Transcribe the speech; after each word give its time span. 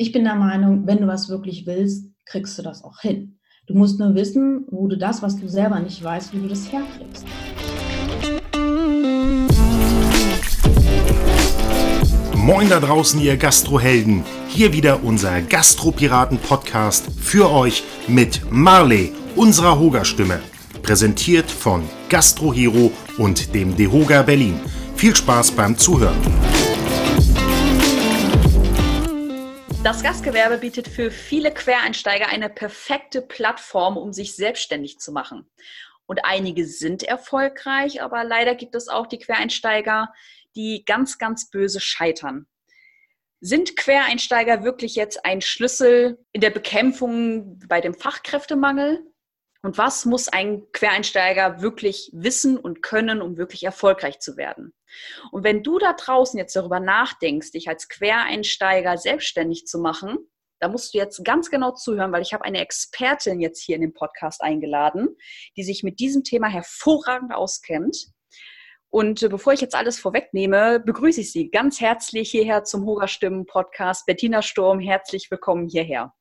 ich 0.00 0.12
bin 0.12 0.24
der 0.24 0.34
Meinung, 0.34 0.86
wenn 0.86 0.96
du 0.96 1.06
was 1.06 1.28
wirklich 1.28 1.66
willst, 1.66 2.06
kriegst 2.24 2.56
du 2.56 2.62
das 2.62 2.82
auch 2.82 3.00
hin. 3.00 3.38
Du 3.66 3.74
musst 3.74 4.00
nur 4.00 4.14
wissen, 4.14 4.64
wo 4.70 4.88
du 4.88 4.96
das, 4.96 5.20
was 5.20 5.36
du 5.36 5.46
selber 5.46 5.78
nicht 5.78 6.02
weißt, 6.02 6.32
wie 6.32 6.38
du 6.38 6.48
das 6.48 6.72
herkriegst. 6.72 7.26
Moin 12.34 12.70
da 12.70 12.80
draußen, 12.80 13.20
ihr 13.20 13.36
Gastrohelden. 13.36 14.24
Hier 14.48 14.72
wieder 14.72 15.04
unser 15.04 15.42
Gastropiraten-Podcast 15.42 17.08
für 17.20 17.50
euch 17.52 17.82
mit 18.08 18.40
Marley, 18.50 19.12
unserer 19.36 19.78
Hoga-Stimme. 19.78 20.40
Präsentiert 20.80 21.50
von 21.50 21.82
Gastrohero 22.08 22.90
und 23.18 23.54
dem 23.54 23.76
Dehoga 23.76 24.22
Berlin. 24.22 24.60
Viel 24.96 25.14
Spaß 25.14 25.52
beim 25.52 25.76
Zuhören. 25.76 26.16
Das 29.82 30.02
Gastgewerbe 30.02 30.58
bietet 30.58 30.88
für 30.88 31.10
viele 31.10 31.54
Quereinsteiger 31.54 32.28
eine 32.28 32.50
perfekte 32.50 33.22
Plattform, 33.22 33.96
um 33.96 34.12
sich 34.12 34.36
selbstständig 34.36 34.98
zu 34.98 35.10
machen. 35.10 35.50
Und 36.04 36.26
einige 36.26 36.66
sind 36.66 37.02
erfolgreich, 37.02 38.02
aber 38.02 38.22
leider 38.22 38.54
gibt 38.54 38.74
es 38.74 38.88
auch 38.88 39.06
die 39.06 39.18
Quereinsteiger, 39.18 40.12
die 40.54 40.84
ganz, 40.84 41.16
ganz 41.16 41.48
böse 41.48 41.80
scheitern. 41.80 42.46
Sind 43.40 43.74
Quereinsteiger 43.74 44.64
wirklich 44.64 44.96
jetzt 44.96 45.24
ein 45.24 45.40
Schlüssel 45.40 46.18
in 46.32 46.42
der 46.42 46.50
Bekämpfung 46.50 47.58
bei 47.66 47.80
dem 47.80 47.94
Fachkräftemangel? 47.94 49.09
Und 49.62 49.76
was 49.76 50.06
muss 50.06 50.28
ein 50.28 50.62
Quereinsteiger 50.72 51.60
wirklich 51.60 52.10
wissen 52.14 52.56
und 52.56 52.82
können, 52.82 53.20
um 53.20 53.36
wirklich 53.36 53.62
erfolgreich 53.64 54.18
zu 54.18 54.36
werden? 54.36 54.72
Und 55.32 55.44
wenn 55.44 55.62
du 55.62 55.78
da 55.78 55.92
draußen 55.92 56.38
jetzt 56.38 56.56
darüber 56.56 56.80
nachdenkst, 56.80 57.52
dich 57.52 57.68
als 57.68 57.88
Quereinsteiger 57.88 58.96
selbstständig 58.96 59.66
zu 59.66 59.78
machen, 59.78 60.18
da 60.60 60.68
musst 60.68 60.94
du 60.94 60.98
jetzt 60.98 61.24
ganz 61.24 61.50
genau 61.50 61.72
zuhören, 61.72 62.12
weil 62.12 62.22
ich 62.22 62.34
habe 62.34 62.44
eine 62.44 62.60
Expertin 62.60 63.40
jetzt 63.40 63.62
hier 63.62 63.76
in 63.76 63.82
den 63.82 63.94
Podcast 63.94 64.42
eingeladen, 64.42 65.08
die 65.56 65.62
sich 65.62 65.82
mit 65.82 66.00
diesem 66.00 66.22
Thema 66.22 66.48
hervorragend 66.48 67.34
auskennt. 67.34 68.08
Und 68.90 69.22
äh, 69.22 69.28
bevor 69.28 69.52
ich 69.52 69.60
jetzt 69.60 69.74
alles 69.74 69.98
vorwegnehme, 69.98 70.80
begrüße 70.80 71.20
ich 71.20 71.32
Sie 71.32 71.50
ganz 71.50 71.80
herzlich 71.80 72.30
hierher 72.30 72.64
zum 72.64 72.84
Hoga 72.84 73.08
Stimmen 73.08 73.46
Podcast. 73.46 74.04
Bettina 74.04 74.42
Sturm, 74.42 74.80
herzlich 74.80 75.30
willkommen 75.30 75.68
hierher. 75.68 76.12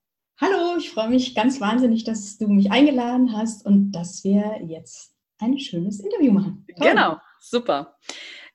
Ich 0.79 0.91
freue 0.91 1.09
mich 1.09 1.35
ganz 1.35 1.59
wahnsinnig, 1.59 2.05
dass 2.05 2.37
du 2.37 2.47
mich 2.47 2.71
eingeladen 2.71 3.35
hast 3.35 3.65
und 3.65 3.91
dass 3.91 4.23
wir 4.23 4.61
jetzt 4.65 5.13
ein 5.37 5.59
schönes 5.59 5.99
Interview 5.99 6.31
machen. 6.31 6.65
Toll. 6.77 6.89
Genau, 6.89 7.17
super. 7.39 7.97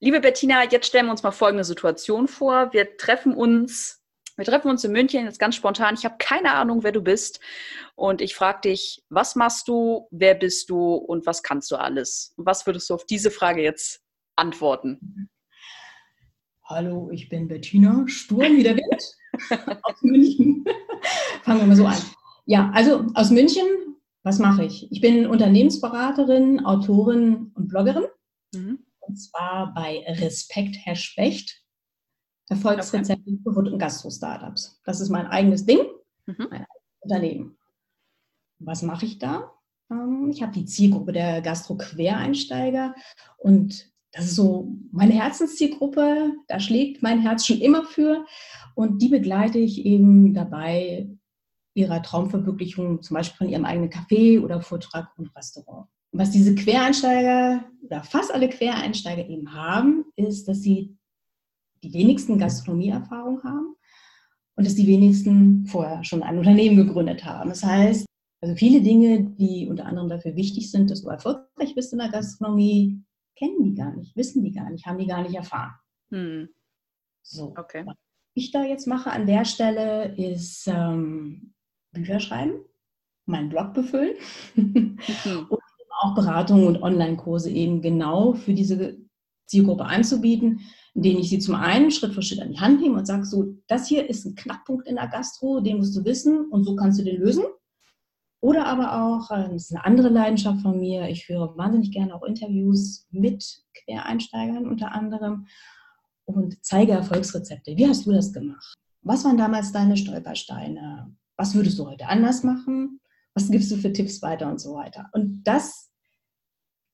Liebe 0.01 0.21
Bettina, 0.21 0.65
jetzt 0.65 0.87
stellen 0.87 1.07
wir 1.07 1.13
uns 1.13 1.23
mal 1.23 1.33
folgende 1.33 1.65
Situation 1.65 2.27
vor. 2.27 2.73
Wir 2.73 2.97
treffen 2.97 3.35
uns, 3.35 4.03
wir 4.37 4.47
treffen 4.47 4.71
uns 4.71 4.85
in 4.85 4.93
München 4.93 5.27
jetzt 5.27 5.39
ganz 5.39 5.55
spontan. 5.55 5.95
Ich 5.95 6.07
habe 6.07 6.17
keine 6.19 6.53
Ahnung, 6.53 6.83
wer 6.83 6.93
du 6.93 7.03
bist. 7.03 7.41
Und 7.95 8.23
ich 8.23 8.35
frage 8.35 8.63
dich, 8.71 9.03
was 9.11 9.37
machst 9.37 9.69
du, 9.69 10.09
wer 10.11 10.35
bist 10.35 10.71
du 10.71 10.95
und 10.95 11.27
was 11.27 11.43
kannst 11.43 11.71
du 11.71 11.77
alles? 11.77 12.33
Und 12.37 12.47
was 12.47 12.67
würdest 12.67 12.89
du 12.89 12.95
auf 12.95 13.05
diese 13.05 13.31
Frage 13.31 13.63
jetzt 13.63 14.03
antworten? 14.35 15.29
Hallo, 16.67 17.11
ich 17.11 17.29
bin 17.29 17.47
Bettina, 17.47 18.09
Sturm 18.09 18.57
wie 18.57 18.63
der 18.63 18.75
Wind 18.75 19.17
aus 19.83 20.01
München. 20.01 20.65
Fangen 21.43 21.61
wir 21.61 21.67
mal 21.67 21.77
so 21.77 21.85
an. 21.85 21.99
Ja, 22.47 22.71
also 22.73 23.05
aus 23.13 23.31
München, 23.31 23.67
was 24.23 24.39
mache 24.39 24.65
ich? 24.65 24.91
Ich 24.91 25.03
bin 25.03 25.27
Unternehmensberaterin, 25.27 26.65
Autorin 26.65 27.53
und 27.55 27.69
Bloggerin. 27.69 28.07
Mhm. 28.55 28.79
Und 29.01 29.17
zwar 29.17 29.75
bei 29.75 30.07
Respekt, 30.09 30.77
Herr 30.85 30.97
Specht. 30.97 31.63
Erfolgsrezepte 32.49 33.31
okay. 33.31 33.41
für 33.43 33.53
Food- 33.53 33.69
und 33.69 33.79
Gastro-Startups. 33.79 34.81
Das 34.85 35.03
ist 35.03 35.11
mein 35.11 35.27
eigenes 35.27 35.67
Ding, 35.67 35.81
mhm. 36.25 36.35
mein 36.39 36.65
eigenes 36.65 37.01
Unternehmen. 37.01 37.59
Was 38.59 38.81
mache 38.81 39.05
ich 39.05 39.19
da? 39.19 39.53
Ähm, 39.91 40.31
ich 40.31 40.43
habe 40.43 40.53
die 40.53 40.65
Zielgruppe 40.65 41.13
der 41.13 41.43
Gastro-Quereinsteiger 41.43 42.95
und 43.37 43.94
das 44.15 44.27
ist 44.27 44.37
so 44.37 44.73
meine 44.93 45.13
Herzenszielgruppe, 45.15 46.33
da 46.47 46.61
schlägt 46.61 47.03
mein 47.03 47.21
Herz 47.21 47.47
schon 47.47 47.61
immer 47.61 47.85
für 47.85 48.25
und 48.77 49.03
die 49.03 49.09
begleite 49.09 49.59
ich 49.59 49.85
eben 49.85 50.35
dabei, 50.35 51.09
ihrer 51.75 52.01
Traumverwirklichung, 52.01 53.03
zum 53.03 53.15
Beispiel 53.15 53.37
von 53.37 53.49
ihrem 53.49 53.65
eigenen 53.65 53.91
Café 53.91 54.41
oder 54.41 54.63
Vortrag 54.63 55.09
und 55.19 55.35
Restaurant. 55.35 55.89
Was 56.13 56.31
diese 56.31 56.55
Quereinsteiger 56.55 57.65
oder 57.83 58.05
fast 58.05 58.33
alle 58.33 58.49
Quereinsteiger 58.49 59.29
eben 59.29 59.53
haben, 59.53 60.05
ist, 60.15 60.47
dass 60.47 60.63
sie 60.63 60.97
die 61.83 61.93
wenigsten 61.93 62.39
Gastronomieerfahrung 62.39 63.43
haben 63.43 63.75
und 64.55 64.65
dass 64.65 64.77
die 64.77 64.87
wenigsten 64.87 65.67
vorher 65.67 66.05
schon 66.05 66.23
ein 66.23 66.39
Unternehmen 66.39 66.77
gegründet 66.77 67.25
haben. 67.25 67.51
Das 67.51 67.65
heißt, 67.65 68.07
also 68.41 68.55
viele 68.55 68.81
Dinge, 68.81 69.25
die 69.25 69.67
unter 69.69 69.87
anderem 69.87 70.09
dafür 70.09 70.37
wichtig 70.37 70.71
sind, 70.71 70.91
dass 70.91 71.03
du 71.03 71.09
erfolgreich 71.09 71.75
bist 71.75 71.93
in 71.93 71.99
der 71.99 72.11
Gastronomie, 72.11 73.03
kennen 73.37 73.63
die 73.63 73.75
gar 73.75 73.95
nicht, 73.95 74.17
wissen 74.17 74.43
die 74.43 74.53
gar 74.53 74.71
nicht, 74.71 74.87
haben 74.87 74.99
die 74.99 75.07
gar 75.07 75.23
nicht 75.23 75.35
erfahren. 75.35 75.75
Hm. 76.11 76.49
So. 77.23 77.55
Okay. 77.57 77.85
Was 77.87 77.97
ich 78.35 78.51
da 78.51 78.65
jetzt 78.65 78.87
mache 78.87 79.11
an 79.11 79.27
der 79.27 79.45
Stelle 79.45 80.15
ist 80.17 80.67
ähm, 80.67 81.55
Bücher 81.93 82.21
schreiben, 82.21 82.65
meinen 83.27 83.49
Blog 83.49 83.75
befüllen 83.75 84.17
mhm. 84.55 84.99
und 85.49 85.61
auch 86.01 86.15
Beratungen 86.15 86.67
und 86.67 86.83
Online-Kurse 86.83 87.51
eben 87.51 87.81
genau 87.81 88.35
für 88.35 88.53
diese 88.53 88.99
Zielgruppe 89.47 89.85
anzubieten, 89.85 90.61
in 90.95 91.03
denen 91.03 91.21
ich 91.21 91.31
sie 91.31 91.39
zum 91.39 91.55
einen 91.55 91.91
Schritt 91.91 92.13
für 92.13 92.23
Schritt 92.23 92.41
an 92.41 92.51
die 92.51 92.59
Hand 92.59 92.81
nehme 92.81 92.99
und 92.99 93.07
sage, 93.07 93.25
so, 93.25 93.55
das 93.69 93.87
hier 93.89 94.09
ist 94.09 94.25
ein 94.25 94.35
Knackpunkt 94.35 94.89
in 94.89 94.97
der 94.97 95.09
Gastro, 95.09 95.61
den 95.61 95.79
musst 95.79 95.97
du 95.97 96.05
wissen 96.05 96.51
und 96.51 96.65
so 96.65 96.77
kannst 96.77 96.99
du 96.99 97.05
den 97.05 97.21
lösen. 97.21 97.45
Oder 98.45 98.67
aber 98.67 99.03
auch, 99.03 99.31
äh, 99.31 99.49
das 99.49 99.71
ist 99.71 99.73
eine 99.73 99.87
andere 99.87 100.11
Leidenschaft 100.11 100.61
von 100.61 100.79
mir, 100.79 101.09
ich 101.09 101.25
führe 101.25 101.57
wahnsinnig 101.57 101.93
gerne 101.93 102.15
auch 102.15 102.23
Interviews 102.23 103.07
mit 103.11 103.63
Quereinsteigern 103.73 104.67
unter 104.67 104.93
anderem 104.93 105.47
und 106.27 106.63
zeige 106.63 106.93
Erfolgsrezepte. 106.93 107.75
Wie 107.79 107.89
hast 107.89 108.05
du 108.05 108.13
das 108.13 108.35
gemacht? 108.35 108.75
Was 109.01 109.25
waren 109.25 109.39
damals 109.39 109.73
deine 109.73 109.97
Stolpersteine? 109.97 111.17
Was 111.39 111.55
würdest 111.55 111.79
du 111.79 111.89
heute 111.89 112.07
anders 112.07 112.43
machen? 112.43 113.01
Was 113.33 113.51
gibst 113.51 113.71
du 113.71 113.77
für 113.77 113.95
Tipps 113.95 114.21
weiter 114.21 114.47
und 114.51 114.61
so 114.61 114.75
weiter? 114.75 115.09
Und 115.15 115.43
das 115.45 115.91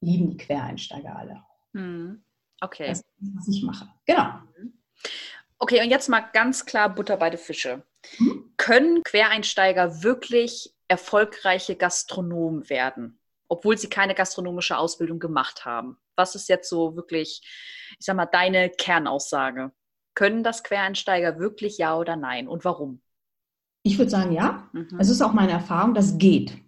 lieben 0.00 0.30
die 0.30 0.36
Quereinsteiger 0.36 1.16
alle. 1.16 1.42
Hm. 1.74 2.22
Okay. 2.60 2.86
Das 2.86 3.00
ist, 3.00 3.06
was 3.34 3.48
ich 3.48 3.64
mache. 3.64 3.88
Genau. 4.06 4.34
Okay, 5.58 5.82
und 5.82 5.90
jetzt 5.90 6.08
mal 6.08 6.20
ganz 6.32 6.64
klar 6.64 6.94
Butter 6.94 7.16
bei 7.16 7.28
den 7.28 7.40
Fische. 7.40 7.82
Mhm. 8.20 8.52
Können 8.56 9.02
Quereinsteiger 9.02 10.04
wirklich 10.04 10.76
erfolgreiche 10.90 11.76
Gastronomen 11.76 12.68
werden, 12.68 13.20
obwohl 13.48 13.78
sie 13.78 13.88
keine 13.88 14.14
gastronomische 14.14 14.76
Ausbildung 14.76 15.20
gemacht 15.20 15.64
haben? 15.64 15.96
Was 16.16 16.34
ist 16.34 16.48
jetzt 16.48 16.68
so 16.68 16.96
wirklich, 16.96 17.42
ich 17.98 18.04
sag 18.04 18.16
mal, 18.16 18.26
deine 18.26 18.70
Kernaussage? 18.70 19.70
Können 20.14 20.42
das 20.42 20.64
Quereinsteiger 20.64 21.38
wirklich 21.38 21.78
ja 21.78 21.96
oder 21.96 22.16
nein 22.16 22.48
und 22.48 22.64
warum? 22.64 23.00
Ich 23.84 23.98
würde 23.98 24.10
sagen 24.10 24.32
ja. 24.32 24.68
Mhm. 24.72 24.98
Es 24.98 25.08
ist 25.08 25.22
auch 25.22 25.32
meine 25.32 25.52
Erfahrung, 25.52 25.94
das 25.94 26.18
geht. 26.18 26.58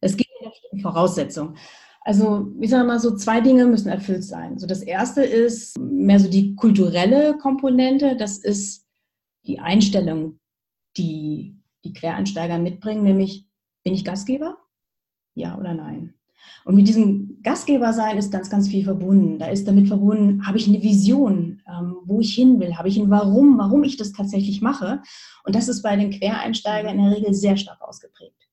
Es 0.00 0.16
geht 0.16 0.28
mit 0.40 0.52
einer 0.72 0.82
Voraussetzung. 0.82 1.56
Also, 2.02 2.52
ich 2.60 2.70
sage 2.70 2.86
mal 2.86 3.00
so, 3.00 3.16
zwei 3.16 3.40
Dinge 3.40 3.66
müssen 3.66 3.88
erfüllt 3.88 4.24
sein. 4.24 4.58
So, 4.58 4.66
das 4.66 4.82
erste 4.82 5.24
ist 5.24 5.76
mehr 5.78 6.20
so 6.20 6.30
die 6.30 6.54
kulturelle 6.54 7.36
Komponente. 7.38 8.16
Das 8.16 8.38
ist 8.38 8.86
die 9.46 9.58
Einstellung, 9.58 10.38
die 10.96 11.58
die 11.82 11.92
Quereinsteiger 11.92 12.58
mitbringen, 12.58 13.02
nämlich 13.02 13.46
bin 13.84 13.94
ich 13.94 14.04
Gastgeber? 14.04 14.58
Ja 15.34 15.56
oder 15.58 15.74
nein? 15.74 16.14
Und 16.64 16.74
mit 16.74 16.88
diesem 16.88 17.42
Gastgebersein 17.42 18.18
ist 18.18 18.32
ganz, 18.32 18.50
ganz 18.50 18.68
viel 18.68 18.84
verbunden. 18.84 19.38
Da 19.38 19.48
ist 19.48 19.66
damit 19.68 19.88
verbunden, 19.88 20.46
habe 20.46 20.58
ich 20.58 20.68
eine 20.68 20.82
Vision, 20.82 21.62
ähm, 21.68 21.96
wo 22.04 22.20
ich 22.20 22.34
hin 22.34 22.60
will, 22.60 22.76
habe 22.76 22.88
ich 22.88 22.98
ein 22.98 23.10
Warum, 23.10 23.58
warum 23.58 23.84
ich 23.84 23.96
das 23.96 24.12
tatsächlich 24.12 24.60
mache. 24.60 25.02
Und 25.44 25.54
das 25.54 25.68
ist 25.68 25.82
bei 25.82 25.96
den 25.96 26.10
Quereinsteigern 26.10 26.98
in 26.98 27.04
der 27.04 27.16
Regel 27.16 27.34
sehr 27.34 27.56
stark 27.56 27.80
ausgeprägt. 27.80 28.48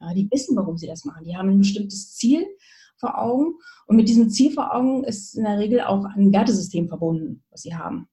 Ja, 0.00 0.14
die 0.14 0.30
wissen, 0.30 0.56
warum 0.56 0.78
sie 0.78 0.86
das 0.86 1.04
machen. 1.04 1.24
Die 1.24 1.36
haben 1.36 1.50
ein 1.50 1.58
bestimmtes 1.58 2.14
Ziel 2.14 2.46
vor 2.96 3.18
Augen. 3.18 3.54
Und 3.86 3.96
mit 3.96 4.08
diesem 4.08 4.30
Ziel 4.30 4.52
vor 4.52 4.74
Augen 4.74 5.04
ist 5.04 5.34
in 5.34 5.44
der 5.44 5.58
Regel 5.58 5.82
auch 5.82 6.04
ein 6.04 6.32
Wertesystem 6.32 6.88
verbunden, 6.88 7.42
was 7.50 7.62
sie 7.62 7.74
haben, 7.74 8.08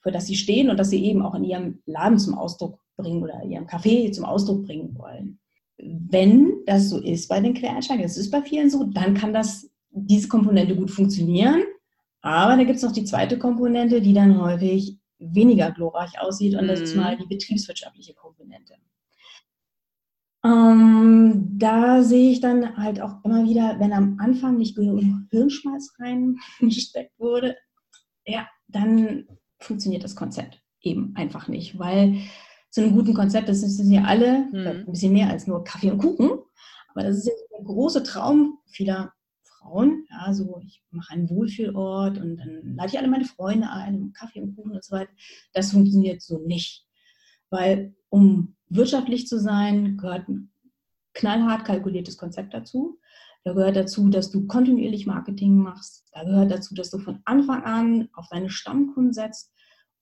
für 0.00 0.12
das 0.12 0.26
sie 0.26 0.36
stehen 0.36 0.70
und 0.70 0.76
das 0.76 0.90
sie 0.90 1.04
eben 1.04 1.22
auch 1.22 1.34
in 1.34 1.44
ihrem 1.44 1.82
Laden 1.86 2.18
zum 2.18 2.34
Ausdruck 2.34 2.80
bringen 2.96 3.22
oder 3.22 3.44
ihrem 3.44 3.66
Café 3.66 4.10
zum 4.12 4.24
Ausdruck 4.24 4.64
bringen 4.66 4.96
wollen. 4.96 5.38
Wenn 5.78 6.64
das 6.66 6.88
so 6.88 6.98
ist 6.98 7.28
bei 7.28 7.40
den 7.40 7.54
Quereinsteigern, 7.54 8.02
das 8.02 8.16
ist 8.16 8.30
bei 8.30 8.42
vielen 8.42 8.70
so, 8.70 8.84
dann 8.84 9.14
kann 9.14 9.32
das, 9.32 9.70
diese 9.90 10.28
Komponente 10.28 10.74
gut 10.74 10.90
funktionieren. 10.90 11.62
Aber 12.22 12.56
da 12.56 12.64
gibt 12.64 12.76
es 12.76 12.82
noch 12.82 12.92
die 12.92 13.04
zweite 13.04 13.38
Komponente, 13.38 14.00
die 14.00 14.14
dann 14.14 14.40
häufig 14.40 14.98
weniger 15.18 15.70
glorreich 15.70 16.20
aussieht 16.20 16.56
und 16.56 16.66
das 16.66 16.80
ist 16.80 16.94
mhm. 16.94 17.02
mal 17.02 17.16
die 17.16 17.26
betriebswirtschaftliche 17.26 18.14
Komponente. 18.14 18.74
Ähm, 20.44 21.56
da 21.58 22.02
sehe 22.02 22.30
ich 22.32 22.40
dann 22.40 22.76
halt 22.76 23.00
auch 23.00 23.24
immer 23.24 23.44
wieder, 23.44 23.80
wenn 23.80 23.92
am 23.92 24.18
Anfang 24.20 24.58
nicht 24.58 24.76
genug 24.76 25.02
Hirnschmalz 25.30 25.94
reingesteckt 25.98 27.12
wurde, 27.18 27.56
ja, 28.24 28.48
dann 28.68 29.26
funktioniert 29.58 30.04
das 30.04 30.14
Konzept 30.14 30.62
eben 30.82 31.14
einfach 31.16 31.48
nicht, 31.48 31.78
weil 31.78 32.18
zu 32.76 32.82
einem 32.82 32.92
guten 32.92 33.14
Konzept, 33.14 33.48
das 33.48 33.62
sind 33.62 33.90
ja 33.90 34.04
alle 34.04 34.50
mhm. 34.52 34.66
ein 34.66 34.84
bisschen 34.84 35.14
mehr 35.14 35.30
als 35.30 35.46
nur 35.46 35.64
Kaffee 35.64 35.90
und 35.90 35.96
Kuchen, 35.96 36.28
aber 36.88 37.04
das 37.04 37.16
ist 37.16 37.26
ja 37.26 37.32
der 37.56 37.64
große 37.64 38.02
Traum 38.02 38.58
vieler 38.66 39.14
Frauen. 39.44 40.04
Ja, 40.10 40.34
so 40.34 40.60
ich 40.62 40.84
mache 40.90 41.14
einen 41.14 41.30
Wohlfühlort 41.30 42.18
und 42.18 42.36
dann 42.36 42.76
lade 42.76 42.90
ich 42.92 42.98
alle 42.98 43.08
meine 43.08 43.24
Freunde 43.24 43.70
ein, 43.70 44.12
Kaffee 44.12 44.42
und 44.42 44.54
Kuchen 44.56 44.72
und 44.72 44.84
so 44.84 44.94
weiter. 44.94 45.10
Das 45.54 45.72
funktioniert 45.72 46.20
so 46.20 46.36
nicht. 46.40 46.86
Weil 47.48 47.94
um 48.10 48.56
wirtschaftlich 48.68 49.26
zu 49.26 49.40
sein, 49.40 49.96
gehört 49.96 50.28
ein 50.28 50.50
knallhart 51.14 51.64
kalkuliertes 51.64 52.18
Konzept 52.18 52.52
dazu. 52.52 52.98
Da 53.44 53.54
gehört 53.54 53.76
dazu, 53.76 54.10
dass 54.10 54.30
du 54.30 54.46
kontinuierlich 54.46 55.06
Marketing 55.06 55.56
machst. 55.56 56.04
Da 56.12 56.24
gehört 56.24 56.50
dazu, 56.50 56.74
dass 56.74 56.90
du 56.90 56.98
von 56.98 57.20
Anfang 57.24 57.62
an 57.64 58.10
auf 58.12 58.26
deine 58.30 58.50
Stammkunden 58.50 59.14
setzt 59.14 59.54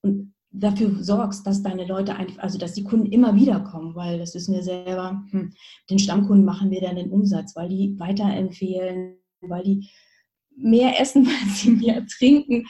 und 0.02 0.34
dafür 0.54 1.02
sorgst, 1.02 1.46
dass 1.46 1.62
deine 1.62 1.84
Leute 1.84 2.14
einfach, 2.14 2.42
also 2.42 2.58
dass 2.58 2.74
die 2.74 2.84
Kunden 2.84 3.06
immer 3.06 3.34
wieder 3.34 3.60
kommen, 3.60 3.94
weil 3.94 4.18
das 4.18 4.34
wissen 4.34 4.54
wir 4.54 4.62
selber, 4.62 5.24
hm, 5.30 5.52
den 5.90 5.98
Stammkunden 5.98 6.44
machen 6.44 6.70
wir 6.70 6.80
dann 6.80 6.96
den 6.96 7.10
Umsatz, 7.10 7.56
weil 7.56 7.68
die 7.68 7.98
weiterempfehlen, 7.98 9.16
weil 9.40 9.64
die 9.64 9.90
mehr 10.56 11.00
essen, 11.00 11.26
weil 11.26 11.48
sie 11.54 11.70
mehr 11.70 12.06
trinken, 12.06 12.66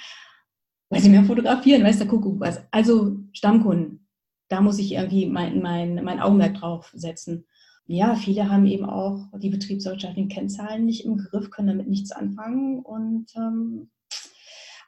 weil 0.89 1.01
sie 1.01 1.11
mehr 1.11 1.25
fotografieren, 1.25 1.85
weiß 1.85 1.99
der 1.99 2.09
Kuckuck 2.09 2.41
was. 2.41 2.61
Also 2.71 3.19
Stammkunden, 3.33 4.07
da 4.49 4.63
muss 4.63 4.79
ich 4.79 4.93
irgendwie 4.93 5.27
mein, 5.27 5.61
mein, 5.61 6.03
mein 6.03 6.21
Augenmerk 6.21 6.55
drauf 6.55 6.91
setzen. 6.95 7.47
Ja, 7.87 8.15
viele 8.15 8.49
haben 8.49 8.67
eben 8.67 8.87
auch 8.87 9.27
die 9.39 9.51
betriebswirtschaftlichen 9.51 10.31
Kennzahlen 10.31 10.87
nicht 10.87 11.05
im 11.05 11.19
Griff, 11.19 11.51
können 11.51 11.69
damit 11.69 11.89
nichts 11.89 12.13
anfangen 12.13 12.81
und 12.81 13.27
ähm, 13.37 13.91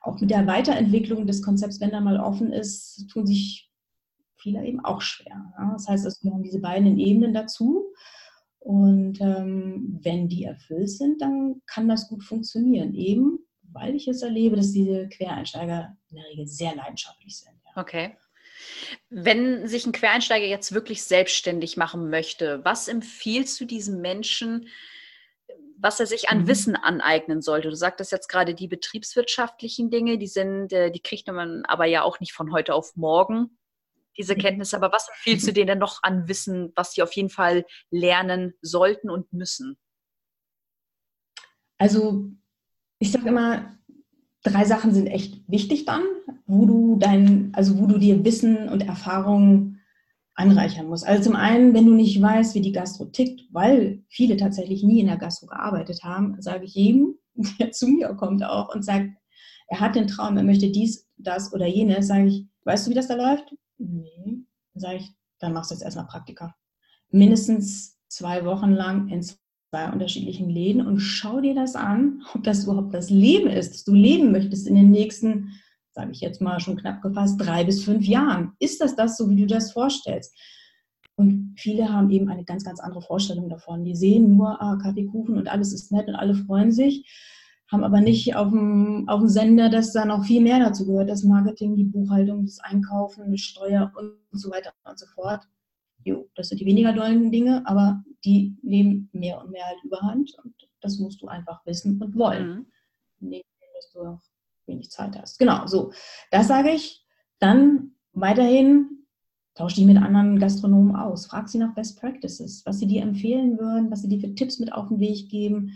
auch 0.07 0.21
mit 0.21 0.31
der 0.31 0.47
Weiterentwicklung 0.47 1.27
des 1.27 1.43
Konzepts, 1.43 1.81
wenn 1.81 1.91
da 1.91 2.01
mal 2.01 2.21
offen 2.21 2.53
ist, 2.53 3.09
tun 3.11 3.27
sich 3.27 3.71
viele 4.37 4.65
eben 4.65 4.85
auch 4.85 5.01
schwer. 5.01 5.53
Ja? 5.59 5.73
Das 5.73 5.89
heißt, 5.89 6.07
es 6.07 6.21
gehören 6.21 6.43
diese 6.43 6.61
beiden 6.61 6.99
Ebenen 6.99 7.35
dazu. 7.35 7.93
Und 8.59 9.21
ähm, 9.21 9.99
wenn 10.03 10.29
die 10.29 10.45
erfüllt 10.45 10.91
sind, 10.91 11.21
dann 11.21 11.63
kann 11.67 11.89
das 11.89 12.09
gut 12.09 12.25
funktionieren. 12.25 12.95
Eben, 12.95 13.39
weil 13.73 13.95
ich 13.95 14.09
es 14.09 14.23
erlebe, 14.23 14.57
dass 14.57 14.73
diese 14.73 15.09
Quereinsteiger 15.09 15.97
in 16.11 16.17
der 16.17 16.27
Regel 16.27 16.47
sehr 16.47 16.75
leidenschaftlich 16.75 17.39
sind. 17.39 17.55
Ja. 17.65 17.81
Okay. 17.81 18.17
Wenn 19.11 19.67
sich 19.69 19.87
ein 19.87 19.93
Quereinsteiger 19.93 20.47
jetzt 20.47 20.73
wirklich 20.73 21.03
selbstständig 21.03 21.77
machen 21.77 22.09
möchte, 22.11 22.65
was 22.65 22.89
empfiehlst 22.89 23.61
du 23.61 23.67
diesem 23.67 24.01
Menschen, 24.01 24.69
was 25.79 26.01
er 26.01 26.07
sich 26.07 26.29
an 26.29 26.43
mhm. 26.43 26.47
Wissen 26.49 26.77
aneignen 26.77 27.43
sollte? 27.43 27.69
Du 27.69 27.77
sagtest 27.77 28.13
jetzt 28.13 28.29
gerade 28.29 28.55
die 28.55 28.69
betriebswirtschaftlichen 28.69 29.91
Dinge, 29.91 30.19
die 30.19 30.27
sind, 30.27 30.73
äh, 30.73 30.91
die 30.91 31.01
kriegt 31.01 31.27
man 31.29 31.65
aber 31.67 31.87
ja 31.87 32.03
auch 32.03 32.21
nicht 32.21 32.33
von 32.33 32.53
heute 32.53 32.75
auf 32.75 32.97
morgen 32.97 33.59
diese 34.17 34.37
Kenntnisse. 34.37 34.77
Aber 34.77 34.93
was 34.93 35.09
empfiehlst 35.09 35.47
du 35.47 35.53
denen 35.53 35.67
denn 35.67 35.79
noch 35.79 36.01
an 36.03 36.29
Wissen, 36.29 36.73
was 36.75 36.93
sie 36.93 37.03
auf 37.03 37.13
jeden 37.13 37.31
Fall 37.31 37.65
lernen 37.91 38.55
sollten 38.63 39.11
und 39.11 39.33
müssen? 39.33 39.77
Also 41.79 42.31
ich 42.99 43.13
sage 43.13 43.29
immer, 43.29 43.77
drei 44.43 44.65
Sachen 44.65 44.95
sind 44.95 45.07
echt 45.07 45.43
wichtig 45.49 45.85
dann, 45.85 46.03
wo 46.47 46.65
du 46.65 46.97
dein, 46.97 47.53
also 47.55 47.79
wo 47.79 47.87
du 47.87 47.99
dir 47.99 48.25
Wissen 48.25 48.69
und 48.69 48.81
Erfahrungen 48.81 49.76
anreichern 50.37 50.87
musst. 50.87 51.07
Also 51.07 51.25
zum 51.25 51.37
einen, 51.37 51.75
wenn 51.75 51.87
du 51.87 51.95
nicht 51.95 52.21
weißt, 52.21 52.55
wie 52.55 52.61
die 52.61 52.73
Gastro 52.73 53.07
tickt, 53.07 53.43
weil 53.51 54.05
viele 54.09 54.37
tatsächlich 54.37 54.83
nie 54.83 55.01
in 55.01 55.07
der 55.07 55.17
Gastro 55.17 55.47
gearbeitet 55.47 56.05
haben, 56.05 56.41
sage 56.41 56.65
ich 56.67 56.75
jedem, 56.75 57.19
der 57.59 57.73
zu 57.73 57.89
mir 57.89 58.15
kommt 58.15 58.45
auch 58.45 58.75
und 58.75 58.85
sagt, 58.85 59.11
er 59.69 59.81
hat 59.81 59.97
den 59.97 60.07
Traum, 60.07 60.37
er 60.37 60.45
möchte 60.45 60.71
dies, 60.71 61.09
das 61.17 61.53
oder 61.53 61.67
jenes, 61.67 62.07
sage 62.07 62.27
ich, 62.27 62.47
weißt 62.65 62.87
du, 62.87 62.91
wie 62.91 62.95
das 62.95 63.09
da 63.09 63.15
läuft? 63.15 63.55
Nee. 63.79 64.45
Sage 64.75 64.99
ich, 64.99 65.11
dann 65.41 65.53
machst 65.53 65.71
du 65.71 65.75
jetzt 65.75 65.83
erstmal 65.83 66.07
Praktika. 66.07 66.55
Mindestens 67.11 67.99
zwei 68.09 68.45
Wochen 68.45 68.71
lang 68.71 69.09
in 69.09 69.23
zwei 69.23 69.91
unterschiedlichen 69.91 70.51
Läden 70.51 70.87
und 70.87 71.01
schau 71.01 71.41
dir 71.41 71.55
das 71.55 71.75
an, 71.75 72.23
ob 72.35 72.45
das 72.45 72.65
überhaupt 72.65 72.95
das 72.95 73.11
Leben 73.11 73.49
ist, 73.49 73.73
das 73.73 73.85
du 73.85 73.95
leben 73.95 74.33
möchtest 74.33 74.67
in 74.67 74.75
den 74.75 74.91
nächsten, 74.91 75.53
sage 75.97 76.13
ich 76.13 76.21
jetzt 76.21 76.41
mal 76.41 76.61
schon 76.61 76.77
knapp 76.77 77.03
gefasst, 77.03 77.41
drei 77.41 77.65
bis 77.65 77.83
fünf 77.83 78.07
Jahren. 78.07 78.53
Ist 78.61 78.81
das 78.81 78.95
das 78.95 79.17
so, 79.17 79.29
wie 79.29 79.37
du 79.37 79.47
das 79.47 79.73
vorstellst? 79.73 80.33
Und 81.17 81.55
viele 81.57 81.93
haben 81.93 82.11
eben 82.11 82.29
eine 82.29 82.45
ganz, 82.45 82.65
ganz 82.65 82.79
andere 82.79 83.03
Vorstellung 83.03 83.49
davon. 83.49 83.83
Die 83.83 83.97
sehen 83.97 84.37
nur 84.37 84.61
ah, 84.63 84.77
Kaffeekuchen 84.77 85.37
und 85.37 85.49
alles 85.49 85.73
ist 85.73 85.91
nett 85.91 86.07
und 86.07 86.15
alle 86.15 86.35
freuen 86.35 86.71
sich 86.71 87.05
haben 87.71 87.83
aber 87.83 88.01
nicht 88.01 88.37
auf 88.37 88.51
dem, 88.51 89.09
auf 89.09 89.21
dem 89.21 89.29
Sender, 89.29 89.69
dass 89.69 89.93
da 89.93 90.05
noch 90.05 90.25
viel 90.25 90.41
mehr 90.41 90.61
dazu 90.61 90.87
gehört, 90.87 91.11
das 91.11 91.25
Marketing, 91.25 91.77
die 91.77 91.85
Buchhaltung, 91.85 92.45
das 92.45 92.61
Einkaufen, 92.61 93.33
die 93.33 93.39
Steuer 93.39 93.93
und 93.97 94.19
so 94.31 94.51
weiter 94.51 94.73
und 94.85 94.99
so 94.99 95.07
fort. 95.07 95.49
Jo, 96.05 96.29
das 96.37 96.49
sind 96.49 96.61
die 96.61 96.67
weniger 96.67 96.93
dollen 96.93 97.33
Dinge, 97.33 97.67
aber 97.67 98.05
die 98.25 98.57
nehmen 98.63 99.09
mehr 99.13 99.41
und 99.43 99.51
mehr 99.51 99.65
halt 99.65 99.83
überhand 99.83 100.33
und 100.45 100.55
das 100.81 100.99
musst 101.01 101.21
du 101.23 101.27
einfach 101.27 101.67
wissen 101.67 102.01
und 102.01 102.17
wollen. 102.17 102.49
Mhm. 102.49 102.67
Neben 103.19 103.49
dass 103.75 103.91
du 103.93 104.01
auch 104.01 104.21
wenig 104.67 104.91
Zeit 104.91 105.17
hast. 105.19 105.39
Genau, 105.39 105.67
so. 105.67 105.93
Das 106.31 106.49
sage 106.49 106.71
ich. 106.71 107.05
Dann 107.39 107.93
weiterhin 108.13 109.07
tausch 109.55 109.75
dich 109.75 109.85
mit 109.85 109.97
anderen 109.97 110.39
Gastronomen 110.39 110.97
aus. 110.97 111.27
Frag 111.27 111.49
sie 111.49 111.59
nach 111.59 111.75
Best 111.75 112.01
Practices, 112.01 112.65
was 112.65 112.79
sie 112.79 112.87
dir 112.87 113.03
empfehlen 113.03 113.59
würden, 113.59 113.91
was 113.91 114.03
sie 114.03 114.09
dir 114.09 114.21
für 114.21 114.35
Tipps 114.35 114.59
mit 114.59 114.73
auf 114.73 114.89
den 114.89 115.01
Weg 115.01 115.31
geben 115.31 115.73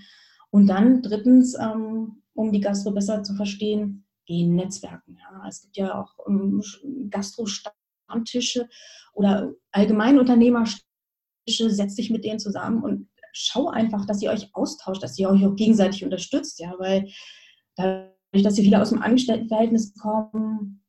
und 0.50 0.66
dann 0.66 1.02
drittens, 1.02 1.54
ähm, 1.58 2.22
um 2.34 2.52
die 2.52 2.60
Gastro 2.60 2.90
besser 2.90 3.22
zu 3.22 3.34
verstehen, 3.34 4.04
gehen 4.26 4.54
Netzwerken. 4.54 5.18
Es 5.48 5.62
gibt 5.62 5.76
ja 5.76 6.00
auch 6.00 6.14
ähm, 6.28 6.62
Gastro-Stammtische 7.10 8.68
oder 9.12 9.52
Allgemeinunternehmertische, 9.72 10.82
setz 11.46 11.94
dich 11.94 12.10
mit 12.10 12.24
denen 12.24 12.38
zusammen 12.38 12.82
und 12.82 13.08
schau 13.32 13.68
einfach, 13.68 14.06
dass 14.06 14.22
ihr 14.22 14.30
euch 14.30 14.54
austauscht, 14.54 15.02
dass 15.02 15.18
ihr 15.18 15.30
euch 15.30 15.44
auch 15.44 15.56
gegenseitig 15.56 16.04
unterstützt, 16.04 16.58
ja, 16.58 16.74
weil 16.78 17.08
dadurch, 18.30 18.44
dass 18.44 18.54
hier 18.54 18.64
viele 18.64 18.80
aus 18.80 18.90
dem 18.90 19.02
Angestelltenverhältnis 19.02 19.94
kommen, 19.94 20.82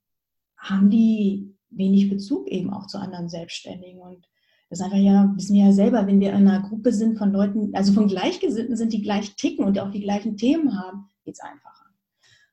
haben 0.58 0.90
die 0.90 1.56
wenig 1.70 2.10
Bezug 2.10 2.48
eben 2.48 2.72
auch 2.72 2.88
zu 2.88 2.98
anderen 2.98 3.30
Selbstständigen 3.30 4.02
und 4.02 4.28
das 4.70 4.80
ist 4.80 4.86
einfach 4.86 4.98
ja, 5.00 5.34
wissen 5.36 5.56
wir 5.56 5.66
ja 5.66 5.72
selber, 5.74 6.08
wenn 6.08 6.22
wir 6.22 6.30
in 6.30 6.48
einer 6.48 6.62
Gruppe 6.62 6.94
sind 6.94 7.18
von 7.18 7.34
Leuten, 7.34 7.76
also 7.76 7.92
von 7.92 8.08
Gleichgesinnten 8.08 8.78
sind, 8.78 8.94
die 8.94 9.02
gleich 9.02 9.36
ticken 9.36 9.66
und 9.66 9.78
auch 9.78 9.92
die 9.92 10.00
gleichen 10.00 10.38
Themen 10.38 10.80
haben, 10.80 11.10
geht 11.26 11.34
es 11.34 11.42
einfacher. 11.42 11.88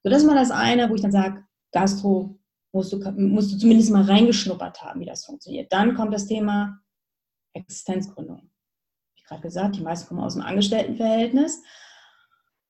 So, 0.03 0.11
das 0.11 0.23
ist 0.23 0.27
mal 0.27 0.35
das 0.35 0.51
eine, 0.51 0.91
wo 0.91 0.97
ich 0.97 1.01
dann 1.01 1.13
sage, 1.13 1.45
Gastro 1.71 2.37
musst 2.73 2.93
du, 2.93 2.99
musst 3.13 3.53
du 3.53 3.59
zumindest 3.59 3.93
mal 3.93 4.03
reingeschnuppert 4.03 4.83
haben, 4.83 5.01
wie 5.01 5.07
das 5.07 5.27
funktioniert. 5.27 5.73
Dann 5.73 5.95
kommt 5.95 6.13
das 6.13 6.27
Thema 6.27 6.81
Existenzgründung. 7.53 8.51
Wie 9.15 9.23
gerade 9.23 9.43
gesagt, 9.43 9.77
die 9.77 9.83
meisten 9.83 10.09
kommen 10.09 10.21
aus 10.21 10.35
dem 10.35 10.43
Angestelltenverhältnis. 10.43 11.63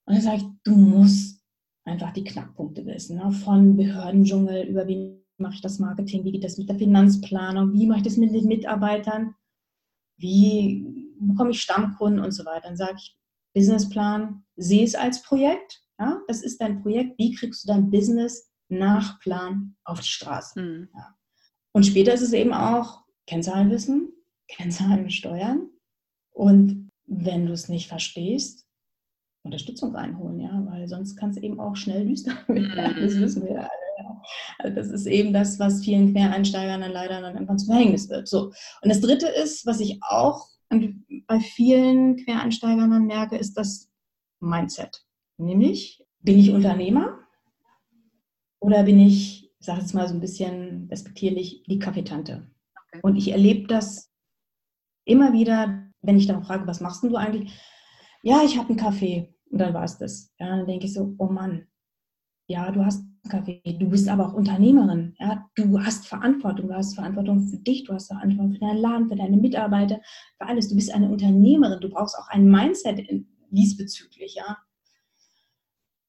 Und 0.04 0.14
dann 0.14 0.23
sage 0.23 0.37
ich, 0.37 0.45
du 0.64 0.76
musst 0.76 1.38
einfach 1.88 2.12
die 2.12 2.25
Knackpunkte 2.25 2.87
wissen, 2.87 3.16
ne? 3.16 3.33
von 3.33 3.76
Behördendschungel 3.76 4.66
über 4.66 4.87
wie 4.87 5.18
mache 5.38 5.54
ich 5.54 5.61
das 5.61 5.78
Marketing, 5.78 6.25
wie 6.25 6.33
geht 6.33 6.45
das 6.45 6.59
mit 6.59 6.68
der 6.68 6.76
Finanzplanung, 6.76 7.73
wie 7.73 7.87
mache 7.87 7.99
ich 7.99 8.04
das 8.04 8.16
mit 8.16 8.35
den 8.35 8.47
Mitarbeitern, 8.47 9.35
wie 10.16 11.09
bekomme 11.21 11.50
ich 11.50 11.62
Stammkunden 11.62 12.23
und 12.23 12.33
so 12.33 12.45
weiter. 12.45 12.68
Dann 12.68 12.76
sage 12.76 12.97
ich, 12.97 13.16
Businessplan, 13.54 14.45
sehe 14.57 14.85
es 14.85 14.95
als 14.95 15.23
Projekt. 15.23 15.83
Ja? 15.99 16.21
Das 16.28 16.42
ist 16.42 16.61
dein 16.61 16.83
Projekt. 16.83 17.18
Wie 17.18 17.35
kriegst 17.35 17.64
du 17.64 17.68
dein 17.68 17.90
Business 17.90 18.50
nach 18.68 19.18
Plan 19.21 19.76
auf 19.85 20.00
die 20.00 20.09
Straße? 20.09 20.61
Mhm. 20.61 20.88
Ja. 20.95 21.14
Und 21.73 21.87
später 21.87 22.12
ist 22.12 22.23
es 22.23 22.33
eben 22.33 22.52
auch 22.52 23.04
Kennzahlenwissen, 23.26 24.12
Kennzahlen 24.49 25.11
steuern. 25.11 25.71
Und 26.30 26.90
wenn 27.07 27.47
du 27.47 27.52
es 27.52 27.68
nicht 27.68 27.88
verstehst, 27.88 28.68
Unterstützung 29.49 29.95
reinholen, 29.95 30.40
ja, 30.40 30.62
weil 30.71 30.87
sonst 30.88 31.17
kann 31.17 31.31
es 31.31 31.38
eben 31.38 31.59
auch 31.59 31.76
schnell 31.76 32.07
düster 32.07 32.33
werden. 32.49 32.97
Das 33.00 33.14
mhm. 33.14 33.21
wissen 33.21 33.45
wir 33.45 33.61
alle. 33.61 33.71
Also 34.59 34.75
das 34.75 34.88
ist 34.88 35.07
eben 35.07 35.33
das, 35.33 35.59
was 35.59 35.85
vielen 35.85 36.12
Quereinsteigern 36.12 36.81
dann 36.81 36.93
leider 36.93 37.21
dann 37.21 37.35
irgendwann 37.35 37.59
zum 37.59 37.69
Verhängnis 37.69 38.09
wird. 38.09 38.28
So. 38.28 38.52
Und 38.83 38.88
das 38.88 39.00
Dritte 39.00 39.26
ist, 39.26 39.67
was 39.67 39.81
ich 39.81 40.00
auch 40.02 40.49
bei 41.26 41.40
vielen 41.40 42.17
Quereinsteigern 42.17 42.90
dann 42.90 43.07
merke, 43.07 43.37
ist 43.37 43.55
das 43.55 43.90
Mindset. 44.40 45.05
Nämlich, 45.38 46.05
bin 46.21 46.38
ich 46.38 46.50
Unternehmer 46.50 47.19
oder 48.61 48.83
bin 48.83 48.99
ich, 49.00 49.50
ich 49.59 49.67
sage 49.67 49.81
jetzt 49.81 49.95
mal 49.95 50.09
so 50.09 50.14
ein 50.14 50.21
bisschen 50.21 50.88
respektierlich, 50.90 51.62
die 51.67 51.78
Kaffeetante? 51.78 52.50
Okay. 52.75 53.00
Und 53.02 53.17
ich 53.17 53.33
erlebe 53.33 53.67
das 53.67 54.11
immer 55.05 55.33
wieder, 55.33 55.90
wenn 56.02 56.19
ich 56.19 56.26
dann 56.26 56.45
frage, 56.45 56.67
was 56.67 56.81
machst 56.81 57.02
du 57.02 57.17
eigentlich? 57.17 57.52
Ja, 58.23 58.43
ich 58.45 58.59
habe 58.59 58.69
einen 58.69 58.78
Kaffee. 58.78 59.35
Und 59.50 59.59
dann 59.59 59.75
war 59.75 59.85
es 59.85 59.99
das. 59.99 60.33
Ja, 60.38 60.57
dann 60.57 60.67
denke 60.67 60.87
ich 60.87 60.95
so, 60.95 61.14
oh 61.19 61.26
Mann, 61.26 61.67
ja, 62.47 62.71
du 62.71 62.85
hast 62.85 63.05
Kaffee. 63.28 63.61
Du 63.78 63.90
bist 63.90 64.09
aber 64.09 64.26
auch 64.26 64.33
Unternehmerin. 64.33 65.14
Ja? 65.19 65.49
Du 65.55 65.78
hast 65.83 66.07
Verantwortung. 66.07 66.69
Du 66.69 66.75
hast 66.75 66.95
Verantwortung 66.95 67.47
für 67.47 67.59
dich. 67.59 67.85
Du 67.85 67.93
hast 67.93 68.09
Verantwortung 68.09 68.52
für 68.52 68.61
deinen 68.61 68.78
Laden, 68.78 69.09
für 69.09 69.17
deine 69.17 69.37
Mitarbeiter, 69.37 70.00
für 70.38 70.47
alles. 70.47 70.69
Du 70.69 70.75
bist 70.75 70.93
eine 70.93 71.11
Unternehmerin. 71.11 71.81
Du 71.81 71.90
brauchst 71.90 72.17
auch 72.17 72.28
ein 72.28 72.50
Mindset 72.50 73.07
diesbezüglich. 73.50 74.35
Ja? 74.35 74.59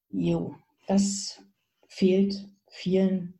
Jo, 0.08 0.54
das 0.86 1.42
fehlt 1.88 2.48
vielen 2.68 3.38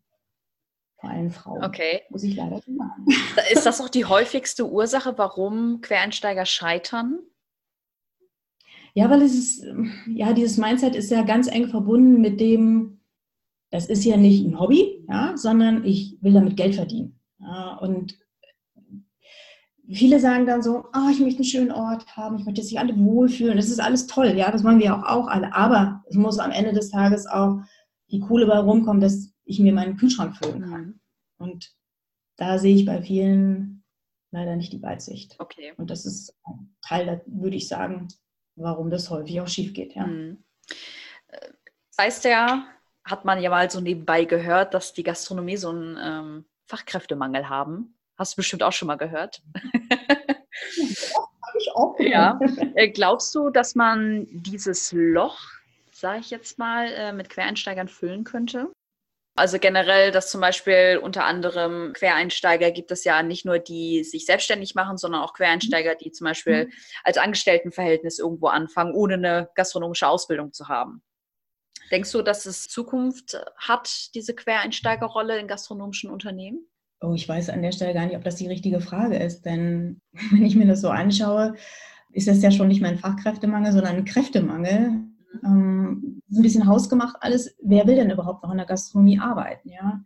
vor 1.01 1.11
allem 1.11 1.31
Frauen. 1.31 1.65
Okay. 1.65 2.03
Muss 2.11 2.23
ich 2.23 2.37
leider 2.37 2.59
sagen. 2.59 3.07
Ist 3.51 3.65
das 3.65 3.81
auch 3.81 3.89
die 3.89 4.05
häufigste 4.05 4.71
Ursache, 4.71 5.17
warum 5.17 5.81
Quereinsteiger 5.81 6.45
scheitern? 6.45 7.21
Ja, 8.95 9.11
weil 9.11 9.23
es 9.23 9.35
ist, 9.35 9.67
ja, 10.07 10.33
dieses 10.33 10.57
Mindset 10.57 10.97
ist 10.97 11.11
ja 11.11 11.23
ganz 11.23 11.49
eng 11.49 11.69
verbunden 11.69 12.21
mit 12.21 12.41
dem, 12.41 13.01
das 13.71 13.87
ist 13.87 14.05
ja 14.05 14.17
nicht 14.17 14.45
ein 14.45 14.59
Hobby, 14.59 15.05
ja, 15.09 15.37
sondern 15.37 15.85
ich 15.85 16.19
will 16.21 16.33
damit 16.33 16.57
Geld 16.57 16.75
verdienen. 16.75 17.21
Ja, 17.39 17.77
und 17.77 18.19
viele 19.89 20.21
sagen 20.21 20.47
dann 20.47 20.63
so, 20.63 20.85
oh, 20.95 21.09
ich 21.11 21.21
möchte 21.21 21.39
einen 21.39 21.45
schönen 21.45 21.73
Ort 21.73 22.17
haben, 22.17 22.39
ich 22.39 22.45
möchte 22.45 22.63
sich 22.63 22.79
alle 22.79 22.97
wohlfühlen. 22.99 23.57
Das 23.57 23.69
ist 23.69 23.81
alles 23.81 24.07
toll, 24.07 24.35
ja, 24.37 24.51
das 24.51 24.65
wollen 24.65 24.81
wir 24.81 24.95
auch, 24.97 25.05
auch 25.05 25.29
alle. 25.29 25.55
Aber 25.55 26.03
es 26.09 26.17
muss 26.17 26.39
am 26.39 26.51
Ende 26.51 26.73
des 26.73 26.91
Tages 26.91 27.27
auch 27.27 27.61
die 28.11 28.21
Kohle 28.21 28.47
bei 28.47 28.59
rumkommen, 28.59 29.01
dass 29.01 29.33
ich 29.45 29.61
mir 29.61 29.73
meinen 29.73 29.97
Kühlschrank 29.97 30.37
füllen 30.37 30.63
kann. 30.63 30.83
Mhm. 30.83 31.01
Und 31.39 31.73
da 32.37 32.59
sehe 32.59 32.75
ich 32.75 32.85
bei 32.85 33.03
vielen 33.03 33.85
leider 34.33 34.57
nicht 34.57 34.73
die 34.73 34.83
Weitsicht. 34.83 35.37
Okay. 35.39 35.73
Und 35.77 35.91
das 35.91 36.07
ist 36.07 36.37
ein 36.45 36.75
Teil, 36.83 37.07
da 37.07 37.21
würde 37.27 37.57
ich 37.57 37.69
sagen, 37.69 38.09
warum 38.57 38.91
das 38.91 39.11
häufig 39.11 39.41
auch 39.41 39.49
schief 39.49 39.73
geht. 39.73 39.95
Ja. 39.95 40.07
Mhm. 40.07 40.43
Das 41.29 41.99
heißt 41.99 42.25
ja, 42.25 42.67
hat 43.05 43.25
man 43.25 43.41
ja 43.41 43.51
mal 43.51 43.71
so 43.71 43.81
nebenbei 43.81 44.25
gehört, 44.25 44.75
dass 44.75 44.93
die 44.93 45.03
Gastronomie 45.03 45.57
so 45.57 45.71
einen 45.71 45.99
ähm, 46.01 46.45
Fachkräftemangel 46.67 47.49
haben. 47.49 47.97
Hast 48.17 48.35
du 48.35 48.37
bestimmt 48.37 48.63
auch 48.63 48.73
schon 48.73 48.89
mal 48.89 48.97
gehört. 48.97 49.43
Habe 49.55 51.59
ich 51.59 51.71
auch 51.75 51.97
gehört. 51.97 52.13
Ja. 52.13 52.39
Äh, 52.75 52.91
glaubst 52.91 53.35
du, 53.35 53.51
dass 53.51 53.75
man 53.75 54.27
dieses 54.31 54.93
Loch, 54.93 55.41
sage 55.93 56.21
ich 56.21 56.31
jetzt 56.31 56.59
mal, 56.59 56.87
äh, 56.93 57.13
mit 57.13 57.31
Quereinsteigern 57.31 57.89
füllen 57.89 58.25
könnte? 58.25 58.71
Also 59.37 59.59
generell, 59.59 60.11
dass 60.11 60.31
zum 60.31 60.41
Beispiel 60.41 61.01
unter 61.03 61.25
anderem 61.25 61.93
Quereinsteiger 61.95 62.71
gibt 62.73 62.91
es 62.91 63.05
ja 63.05 63.23
nicht 63.23 63.45
nur 63.45 63.59
die 63.59 64.05
sich 64.05 64.27
selbstständig 64.27 64.75
machen, 64.75 64.99
sondern 64.99 65.23
auch 65.23 65.35
Quereinsteiger, 65.35 65.95
die 65.95 66.11
zum 66.11 66.27
Beispiel 66.27 66.67
mhm. 66.67 66.73
als 67.05 67.17
Angestelltenverhältnis 67.17 68.19
irgendwo 68.19 68.49
anfangen, 68.49 68.93
ohne 68.93 69.15
eine 69.15 69.49
gastronomische 69.55 70.09
Ausbildung 70.09 70.53
zu 70.53 70.69
haben. 70.69 71.03
Denkst 71.91 72.13
du, 72.13 72.23
dass 72.23 72.47
es 72.47 72.69
Zukunft 72.69 73.41
hat, 73.57 74.15
diese 74.15 74.35
Quereinsteigerrolle 74.35 75.39
in 75.39 75.49
gastronomischen 75.49 76.11
Unternehmen? 76.11 76.67
Oh, 77.01 77.15
ich 77.15 77.29
weiß 77.29 77.49
an 77.49 77.63
der 77.63 77.73
Stelle 77.73 77.95
gar 77.95 78.07
nicht, 78.07 78.17
ob 78.17 78.25
das 78.25 78.37
die 78.37 78.49
richtige 78.49 78.81
Frage 78.81 79.17
ist, 79.17 79.43
denn 79.43 80.01
wenn 80.31 80.45
ich 80.45 80.55
mir 80.55 80.67
das 80.67 80.81
so 80.81 80.89
anschaue, 80.89 81.55
ist 82.13 82.29
das 82.29 82.43
ja 82.43 82.51
schon 82.51 82.69
nicht 82.69 82.81
mehr 82.81 82.91
ein 82.91 82.99
Fachkräftemangel, 82.99 83.73
sondern 83.73 83.97
ein 83.97 84.05
Kräftemangel. 84.05 85.10
Ähm, 85.45 86.23
ein 86.31 86.43
bisschen 86.43 86.67
hausgemacht 86.67 87.17
alles. 87.21 87.57
Wer 87.63 87.87
will 87.87 87.97
denn 87.97 88.11
überhaupt 88.11 88.43
noch 88.43 88.51
in 88.51 88.59
der 88.59 88.67
Gastronomie 88.67 89.19
arbeiten? 89.19 89.71
Ja? 89.71 90.03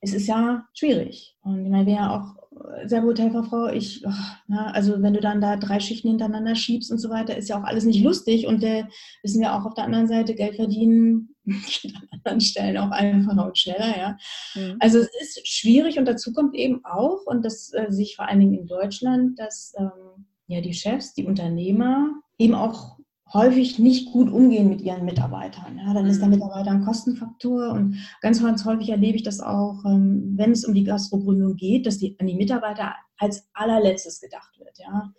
Es 0.00 0.12
ist 0.12 0.26
ja 0.26 0.66
schwierig. 0.74 1.36
Und 1.42 1.64
ich 1.64 1.70
meine, 1.70 1.86
wir 1.86 1.94
ja 1.94 2.16
auch 2.16 2.44
selber 2.86 3.08
Hotelfachfrau, 3.08 3.68
ich, 3.68 4.04
oh, 4.06 4.10
na, 4.46 4.70
also 4.70 5.02
wenn 5.02 5.14
du 5.14 5.20
dann 5.20 5.40
da 5.40 5.56
drei 5.56 5.80
Schichten 5.80 6.08
hintereinander 6.08 6.54
schiebst 6.54 6.90
und 6.90 6.98
so 6.98 7.10
weiter, 7.10 7.36
ist 7.36 7.48
ja 7.48 7.58
auch 7.58 7.64
alles 7.64 7.84
nicht 7.84 8.02
lustig. 8.02 8.46
Und 8.46 8.62
äh, 8.62 8.84
wissen 9.22 9.40
wir 9.40 9.54
auch 9.54 9.64
auf 9.64 9.74
der 9.74 9.84
anderen 9.84 10.06
Seite, 10.06 10.34
Geld 10.34 10.56
verdienen 10.56 11.34
geht 11.44 11.94
an 11.96 12.08
anderen 12.12 12.40
Stellen 12.40 12.78
auch 12.78 12.90
einfacher 12.90 13.46
und 13.46 13.58
schneller, 13.58 13.98
ja. 13.98 14.16
Mhm. 14.54 14.76
Also 14.80 14.98
es 14.98 15.10
ist 15.20 15.46
schwierig 15.46 15.98
und 15.98 16.06
dazu 16.06 16.32
kommt 16.32 16.54
eben 16.54 16.84
auch, 16.84 17.26
und 17.26 17.44
das 17.44 17.72
äh, 17.72 17.86
sehe 17.90 18.04
ich 18.04 18.16
vor 18.16 18.28
allen 18.28 18.40
Dingen 18.40 18.54
in 18.54 18.66
Deutschland, 18.66 19.38
dass 19.38 19.74
ähm, 19.78 20.26
ja 20.46 20.60
die 20.60 20.74
Chefs, 20.74 21.14
die 21.14 21.26
Unternehmer 21.26 22.12
eben 22.38 22.54
auch 22.54 22.98
häufig 23.32 23.78
nicht 23.78 24.12
gut 24.12 24.30
umgehen 24.30 24.68
mit 24.68 24.80
ihren 24.80 25.04
Mitarbeitern. 25.04 25.80
Ja, 25.84 25.94
dann 25.94 26.06
ist 26.06 26.20
der 26.20 26.28
mhm. 26.28 26.34
Mitarbeiter 26.34 26.70
ein 26.70 26.84
Kostenfaktor 26.84 27.72
und 27.72 27.96
ganz, 28.20 28.42
ganz 28.42 28.64
häufig 28.64 28.90
erlebe 28.90 29.16
ich 29.16 29.22
das 29.22 29.40
auch, 29.40 29.84
ähm, 29.86 30.34
wenn 30.36 30.52
es 30.52 30.64
um 30.64 30.74
die 30.74 30.84
Gastrogründung 30.84 31.56
geht, 31.56 31.86
dass 31.86 31.98
die, 31.98 32.16
an 32.20 32.26
die 32.26 32.36
Mitarbeiter 32.36 32.94
als 33.18 33.48
allerletztes 33.54 34.20
gedacht 34.20 34.58
wird. 34.58 34.78
Ja. 34.78 35.12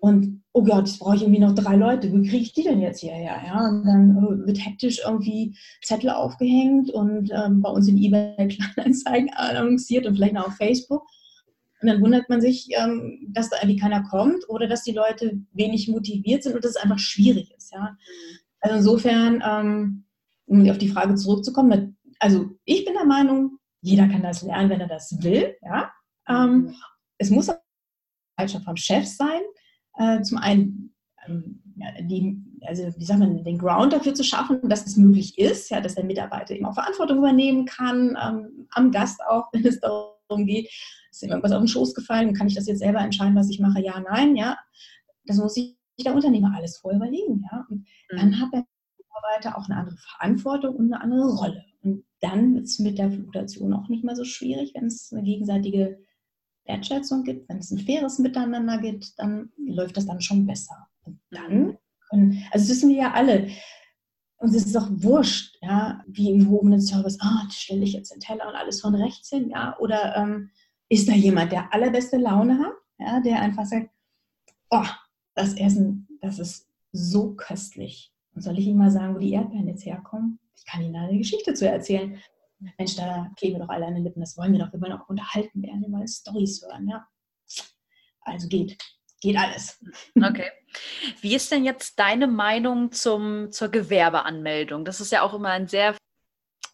Und, 0.00 0.42
oh 0.54 0.62
Gott, 0.62 0.88
jetzt 0.88 0.98
brauche 0.98 1.16
ich 1.16 1.22
irgendwie 1.22 1.40
noch 1.40 1.54
drei 1.54 1.76
Leute. 1.76 2.10
Wie 2.10 2.26
kriege 2.26 2.42
ich 2.42 2.54
die 2.54 2.62
denn 2.62 2.80
jetzt 2.80 3.00
hierher? 3.00 3.36
Ja, 3.46 3.68
und 3.68 3.84
dann 3.84 4.16
äh, 4.16 4.46
wird 4.46 4.64
hektisch 4.64 5.02
irgendwie 5.04 5.54
Zettel 5.82 6.10
aufgehängt 6.10 6.90
und 6.90 7.30
ähm, 7.32 7.60
bei 7.60 7.68
uns 7.68 7.86
in 7.86 7.98
eBay 7.98 8.48
Kleinanzeigen 8.74 9.30
annonciert 9.34 10.06
und 10.06 10.14
vielleicht 10.14 10.38
auch 10.38 10.46
auf 10.46 10.56
Facebook. 10.56 11.02
Und 11.80 11.88
dann 11.88 12.00
wundert 12.00 12.28
man 12.28 12.40
sich, 12.40 12.68
ähm, 12.76 13.26
dass 13.28 13.48
da 13.50 13.56
irgendwie 13.56 13.80
keiner 13.80 14.02
kommt 14.02 14.48
oder 14.48 14.66
dass 14.66 14.84
die 14.84 14.92
Leute 14.92 15.40
wenig 15.52 15.88
motiviert 15.88 16.42
sind 16.42 16.54
und 16.54 16.64
dass 16.64 16.72
es 16.72 16.82
einfach 16.82 16.98
schwierig 16.98 17.52
ist. 17.56 17.72
Ja? 17.72 17.96
Also 18.60 18.76
insofern, 18.76 19.42
ähm, 19.46 20.04
um 20.46 20.68
auf 20.68 20.78
die 20.78 20.88
Frage 20.88 21.14
zurückzukommen, 21.14 21.96
also 22.18 22.50
ich 22.64 22.84
bin 22.84 22.94
der 22.94 23.06
Meinung, 23.06 23.58
jeder 23.80 24.08
kann 24.08 24.22
das 24.22 24.42
lernen, 24.42 24.68
wenn 24.68 24.80
er 24.80 24.88
das 24.88 25.22
will. 25.22 25.56
Ja? 25.62 25.90
Ähm, 26.28 26.74
es 27.18 27.30
muss 27.30 27.48
auch 27.48 27.56
vom 28.64 28.76
Chef 28.76 29.06
sein. 29.06 29.40
Äh, 29.98 30.22
zum 30.22 30.38
einen 30.38 30.94
die, 32.02 32.36
also 32.66 32.82
wie 32.96 33.04
sagt 33.04 33.20
man, 33.20 33.42
den 33.44 33.58
Ground 33.58 33.92
dafür 33.92 34.14
zu 34.14 34.24
schaffen, 34.24 34.68
dass 34.68 34.86
es 34.86 34.96
möglich 34.96 35.38
ist, 35.38 35.70
ja, 35.70 35.80
dass 35.80 35.94
der 35.94 36.04
Mitarbeiter 36.04 36.54
eben 36.54 36.66
auch 36.66 36.74
Verantwortung 36.74 37.18
übernehmen 37.18 37.64
kann, 37.64 38.16
ähm, 38.22 38.66
am 38.72 38.90
Gast 38.90 39.20
auch, 39.28 39.44
wenn 39.52 39.66
es 39.66 39.80
darum 39.80 40.10
geht, 40.38 40.70
ist 41.10 41.22
ihm 41.22 41.30
irgendwas 41.30 41.52
auf 41.52 41.60
den 41.60 41.68
Schoß 41.68 41.94
gefallen, 41.94 42.34
kann 42.34 42.46
ich 42.46 42.54
das 42.54 42.66
jetzt 42.66 42.78
selber 42.78 43.00
entscheiden, 43.00 43.36
was 43.36 43.50
ich 43.50 43.60
mache? 43.60 43.80
Ja, 43.80 44.00
nein, 44.00 44.36
ja. 44.36 44.56
Das 45.24 45.36
muss 45.36 45.54
sich 45.54 45.76
der 46.04 46.14
Unternehmer 46.14 46.52
alles 46.56 46.78
vorher 46.78 46.98
überlegen, 46.98 47.44
ja. 47.50 47.66
Und 47.68 47.86
mhm. 48.10 48.16
dann 48.16 48.40
hat 48.40 48.52
der 48.52 48.64
Mitarbeiter 48.98 49.58
auch 49.58 49.68
eine 49.68 49.78
andere 49.78 49.96
Verantwortung 49.96 50.76
und 50.76 50.92
eine 50.92 51.02
andere 51.02 51.34
Rolle. 51.36 51.64
Und 51.82 52.04
dann 52.20 52.54
wird 52.54 52.64
es 52.64 52.78
mit 52.78 52.98
der 52.98 53.10
Fluktuation 53.10 53.72
auch 53.72 53.88
nicht 53.88 54.04
mehr 54.04 54.16
so 54.16 54.24
schwierig, 54.24 54.72
wenn 54.74 54.86
es 54.86 55.12
eine 55.12 55.22
gegenseitige 55.22 55.98
Wertschätzung 56.66 57.24
gibt, 57.24 57.48
wenn 57.48 57.58
es 57.58 57.70
ein 57.70 57.78
faires 57.78 58.18
Miteinander 58.18 58.78
gibt, 58.78 59.18
dann 59.18 59.50
läuft 59.56 59.96
das 59.96 60.06
dann 60.06 60.20
schon 60.20 60.46
besser. 60.46 60.88
Und 61.02 61.20
dann 61.30 61.78
können, 62.08 62.44
also 62.50 62.64
das 62.64 62.68
wissen 62.68 62.90
wir 62.90 62.96
ja 62.96 63.12
alle, 63.12 63.48
ist 64.40 64.66
es 64.66 64.72
doch 64.72 64.88
wurscht, 64.90 65.58
ja, 65.60 66.02
wie 66.06 66.30
im 66.30 66.40
gehobenen 66.40 66.80
Service, 66.80 67.18
ah, 67.20 67.46
stelle 67.50 67.84
ich 67.84 67.92
jetzt 67.92 68.12
den 68.12 68.20
Teller 68.20 68.48
und 68.48 68.54
alles 68.54 68.80
von 68.80 68.94
rechts 68.94 69.28
hin, 69.28 69.50
ja, 69.50 69.78
oder 69.78 70.16
ähm, 70.16 70.50
ist 70.88 71.08
da 71.08 71.12
jemand, 71.12 71.52
der 71.52 71.72
allerbeste 71.72 72.16
Laune 72.16 72.58
hat, 72.58 72.72
ja, 72.98 73.20
der 73.20 73.40
einfach 73.40 73.66
sagt, 73.66 73.90
oh, 74.70 74.86
das 75.34 75.54
Essen, 75.54 76.08
das 76.20 76.38
ist 76.38 76.68
so 76.92 77.34
köstlich. 77.34 78.12
Und 78.34 78.42
soll 78.42 78.58
ich 78.58 78.66
Ihnen 78.66 78.78
mal 78.78 78.90
sagen, 78.90 79.14
wo 79.14 79.18
die 79.18 79.32
Erdbeeren 79.32 79.68
jetzt 79.68 79.84
herkommen? 79.84 80.38
Ich 80.56 80.64
kann 80.64 80.82
Ihnen 80.82 80.94
da 80.94 81.00
eine 81.02 81.18
Geschichte 81.18 81.54
zu 81.54 81.68
erzählen. 81.68 82.18
Mensch, 82.78 82.96
da 82.96 83.30
kleben 83.36 83.56
wir 83.58 83.64
doch 83.66 83.72
alle 83.72 83.86
an 83.86 83.94
den 83.94 84.04
Lippen, 84.04 84.20
das 84.20 84.36
wollen 84.36 84.52
wir 84.52 84.58
doch, 84.58 84.72
wir 84.72 84.80
wollen 84.80 84.92
auch 84.92 85.08
unterhalten 85.08 85.62
werden, 85.62 85.82
wir 85.82 85.92
wollen 85.92 86.08
Storys 86.08 86.62
hören, 86.62 86.88
ja. 86.88 87.06
Also 88.22 88.48
geht, 88.48 88.76
geht 89.20 89.36
alles. 89.36 89.78
Okay. 90.16 90.50
Wie 91.20 91.34
ist 91.34 91.50
denn 91.50 91.64
jetzt 91.64 91.98
deine 91.98 92.26
Meinung 92.26 92.92
zum, 92.92 93.50
zur 93.52 93.68
Gewerbeanmeldung? 93.68 94.84
Das 94.84 95.00
ist 95.00 95.12
ja 95.12 95.22
auch 95.22 95.34
immer 95.34 95.50
ein 95.50 95.68
sehr 95.68 95.96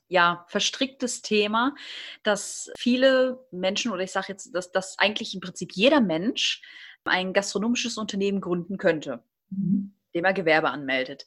ja, 0.09 0.45
verstricktes 0.49 1.23
Thema, 1.23 1.75
dass 2.23 2.71
viele 2.79 3.45
Menschen, 3.50 3.91
oder 3.91 4.03
ich 4.03 4.12
sage 4.12 4.26
jetzt, 4.29 4.55
dass, 4.55 4.71
dass 4.71 4.99
eigentlich 4.99 5.35
im 5.35 5.41
Prinzip 5.41 5.73
jeder 5.75 6.00
Mensch 6.00 6.62
ein 7.05 7.33
gastronomisches 7.33 7.99
Unternehmen 7.99 8.41
gründen 8.41 8.79
könnte, 8.79 9.23
mhm. 9.50 9.95
dem 10.15 10.25
er 10.25 10.33
Gewerbe 10.33 10.71
anmeldet. 10.71 11.26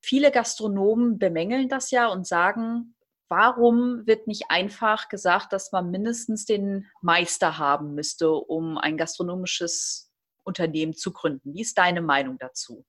Viele 0.00 0.30
Gastronomen 0.30 1.18
bemängeln 1.18 1.68
das 1.68 1.90
ja 1.90 2.06
und 2.08 2.26
sagen, 2.26 2.94
warum 3.28 4.06
wird 4.06 4.26
nicht 4.26 4.44
einfach 4.48 5.08
gesagt, 5.08 5.52
dass 5.52 5.72
man 5.72 5.90
mindestens 5.90 6.44
den 6.44 6.86
Meister 7.02 7.58
haben 7.58 7.94
müsste, 7.94 8.30
um 8.30 8.78
ein 8.78 8.96
gastronomisches 8.96 10.07
Unternehmen 10.48 10.94
zu 10.94 11.12
gründen? 11.12 11.54
Wie 11.54 11.60
ist 11.60 11.78
deine 11.78 12.02
Meinung 12.02 12.38
dazu? 12.38 12.84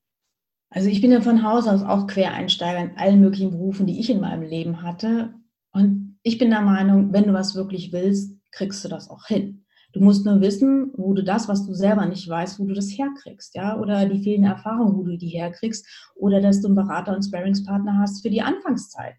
Also 0.71 0.89
ich 0.89 1.01
bin 1.01 1.11
ja 1.11 1.21
von 1.21 1.43
Haus 1.43 1.67
aus 1.67 1.81
auch 1.81 2.07
Quereinsteiger 2.07 2.79
in 2.79 2.97
allen 2.97 3.21
möglichen 3.21 3.51
Berufen, 3.51 3.85
die 3.87 3.99
ich 3.99 4.09
in 4.09 4.21
meinem 4.21 4.43
Leben 4.43 4.81
hatte. 4.81 5.33
Und 5.71 6.17
ich 6.23 6.37
bin 6.37 6.49
der 6.49 6.61
Meinung, 6.61 7.13
wenn 7.13 7.25
du 7.25 7.33
was 7.33 7.55
wirklich 7.55 7.91
willst, 7.91 8.37
kriegst 8.51 8.83
du 8.83 8.89
das 8.89 9.09
auch 9.09 9.25
hin. 9.25 9.65
Du 9.93 10.01
musst 10.01 10.25
nur 10.25 10.39
wissen, 10.41 10.91
wo 10.95 11.13
du 11.13 11.23
das, 11.23 11.47
was 11.47 11.65
du 11.65 11.73
selber 11.73 12.05
nicht 12.05 12.27
weißt, 12.27 12.59
wo 12.59 12.65
du 12.65 12.75
das 12.75 12.89
herkriegst, 12.89 13.55
ja, 13.55 13.79
oder 13.79 14.07
die 14.07 14.21
fehlende 14.21 14.49
Erfahrung, 14.49 14.95
wo 14.95 15.03
du 15.03 15.17
die 15.17 15.29
herkriegst, 15.29 16.11
oder 16.15 16.41
dass 16.41 16.61
du 16.61 16.67
einen 16.67 16.75
Berater 16.75 17.15
und 17.15 17.23
Sparringspartner 17.23 17.97
hast 17.97 18.21
für 18.21 18.29
die 18.29 18.43
Anfangszeit. 18.43 19.15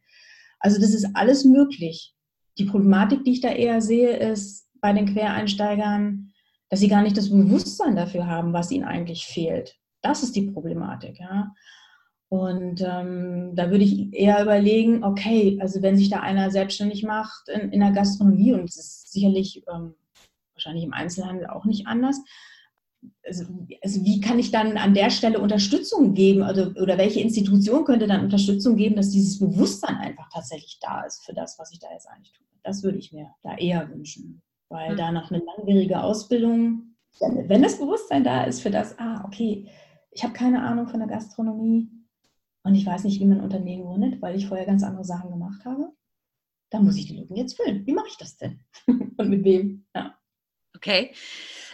Also 0.61 0.81
das 0.81 0.95
ist 0.95 1.09
alles 1.15 1.45
möglich. 1.45 2.15
Die 2.59 2.67
Problematik, 2.67 3.25
die 3.25 3.33
ich 3.33 3.41
da 3.41 3.49
eher 3.49 3.81
sehe, 3.81 4.17
ist 4.17 4.69
bei 4.81 4.93
den 4.93 5.07
Quereinsteigern, 5.07 6.30
dass 6.71 6.81
sie 6.81 6.89
gar 6.89 7.03
nicht 7.03 7.17
das 7.17 7.29
Bewusstsein 7.29 7.97
dafür 7.97 8.27
haben, 8.27 8.53
was 8.53 8.71
ihnen 8.71 8.85
eigentlich 8.85 9.27
fehlt. 9.27 9.77
Das 10.03 10.23
ist 10.23 10.35
die 10.37 10.51
Problematik, 10.51 11.21
ja. 11.21 11.53
Und 12.29 12.81
ähm, 12.81 13.57
da 13.57 13.71
würde 13.71 13.83
ich 13.83 14.15
eher 14.15 14.41
überlegen, 14.41 15.03
okay, 15.03 15.59
also 15.61 15.83
wenn 15.83 15.97
sich 15.97 16.11
da 16.11 16.21
einer 16.21 16.53
selbstständig 16.53 17.03
macht 17.03 17.49
in, 17.49 17.73
in 17.73 17.81
der 17.81 17.91
Gastronomie, 17.91 18.53
und 18.53 18.71
es 18.71 18.77
ist 18.77 19.13
sicherlich 19.13 19.65
ähm, 19.69 19.95
wahrscheinlich 20.55 20.85
im 20.85 20.93
Einzelhandel 20.93 21.49
auch 21.49 21.65
nicht 21.65 21.89
anders, 21.89 22.21
also, 23.25 23.45
also, 23.83 24.05
wie 24.05 24.21
kann 24.21 24.39
ich 24.39 24.51
dann 24.51 24.77
an 24.77 24.93
der 24.93 25.09
Stelle 25.09 25.41
Unterstützung 25.41 26.13
geben 26.13 26.43
oder, 26.43 26.75
oder 26.81 26.99
welche 26.99 27.21
Institution 27.21 27.85
könnte 27.85 28.07
dann 28.07 28.25
Unterstützung 28.25 28.77
geben, 28.77 28.95
dass 28.95 29.11
dieses 29.11 29.39
Bewusstsein 29.39 29.97
einfach 29.97 30.29
tatsächlich 30.31 30.79
da 30.81 31.03
ist 31.05 31.25
für 31.25 31.33
das, 31.33 31.59
was 31.59 31.73
ich 31.73 31.79
da 31.79 31.91
jetzt 31.93 32.07
eigentlich 32.07 32.33
tue? 32.33 32.45
Das 32.63 32.83
würde 32.83 32.99
ich 32.99 33.11
mir 33.11 33.31
da 33.43 33.57
eher 33.57 33.89
wünschen, 33.89 34.43
weil 34.71 34.93
mhm. 34.93 34.97
da 34.97 35.13
noch 35.13 35.31
eine 35.31 35.43
langwierige 35.45 36.03
Ausbildung, 36.03 36.95
wenn 37.21 37.63
das 37.63 37.79
Bewusstsein 37.79 38.25
da 38.25 38.45
ist 38.45 38.63
für 38.63 38.71
das, 38.71 38.99
ah, 38.99 39.23
okay, 39.27 39.69
ich 40.13 40.23
habe 40.23 40.33
keine 40.33 40.63
Ahnung 40.63 40.89
von 40.89 41.01
der 41.01 41.09
Gastronomie 41.09 41.91
und 42.63 42.75
ich 42.75 42.87
weiß 42.87 43.05
nicht, 43.05 43.21
wie 43.21 43.27
man 43.27 43.41
Unternehmen 43.41 43.85
gründet, 43.85 44.23
weil 44.23 44.37
ich 44.37 44.47
vorher 44.47 44.67
ganz 44.67 44.83
andere 44.83 45.05
Sachen 45.05 45.31
gemacht 45.31 45.65
habe, 45.65 45.93
dann 46.71 46.85
muss 46.85 46.97
ich 46.97 47.07
die 47.07 47.17
Lücken 47.17 47.37
jetzt 47.37 47.57
füllen. 47.57 47.85
Wie 47.85 47.93
mache 47.93 48.09
ich 48.09 48.17
das 48.17 48.37
denn? 48.37 48.61
und 48.87 49.29
mit 49.29 49.45
wem? 49.45 49.87
Ja. 49.95 50.17
Okay. 50.75 51.13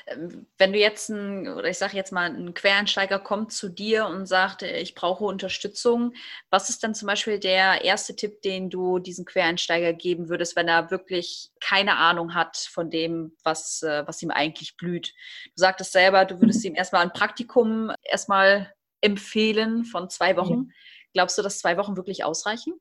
Ähm, 0.06 0.46
wenn 0.58 0.72
du 0.72 0.78
jetzt 0.78 1.08
ein, 1.08 1.48
oder 1.48 1.68
ich 1.68 1.78
sage 1.78 1.96
jetzt 1.96 2.12
mal, 2.12 2.30
ein 2.30 2.54
Quereinsteiger 2.54 3.18
kommt 3.18 3.52
zu 3.52 3.68
dir 3.68 4.06
und 4.06 4.26
sagt, 4.26 4.62
ich 4.62 4.94
brauche 4.94 5.24
Unterstützung, 5.24 6.12
was 6.50 6.70
ist 6.70 6.84
dann 6.84 6.94
zum 6.94 7.06
Beispiel 7.06 7.38
der 7.38 7.84
erste 7.84 8.14
Tipp, 8.14 8.42
den 8.42 8.70
du 8.70 8.98
diesem 8.98 9.24
Quereinsteiger 9.24 9.92
geben 9.92 10.28
würdest, 10.28 10.56
wenn 10.56 10.68
er 10.68 10.90
wirklich 10.90 11.50
keine 11.60 11.96
Ahnung 11.96 12.34
hat 12.34 12.56
von 12.56 12.90
dem, 12.90 13.36
was, 13.42 13.82
äh, 13.82 14.06
was 14.06 14.22
ihm 14.22 14.30
eigentlich 14.30 14.76
blüht? 14.76 15.12
Du 15.46 15.60
sagtest 15.60 15.92
selber, 15.92 16.24
du 16.24 16.40
würdest 16.40 16.64
ihm 16.64 16.74
erstmal 16.74 17.02
ein 17.02 17.12
Praktikum 17.12 17.92
erstmal 18.02 18.72
empfehlen 19.00 19.84
von 19.84 20.08
zwei 20.08 20.36
Wochen. 20.36 20.70
Glaubst 21.12 21.38
du, 21.38 21.42
dass 21.42 21.58
zwei 21.58 21.76
Wochen 21.76 21.96
wirklich 21.96 22.24
ausreichen 22.24 22.74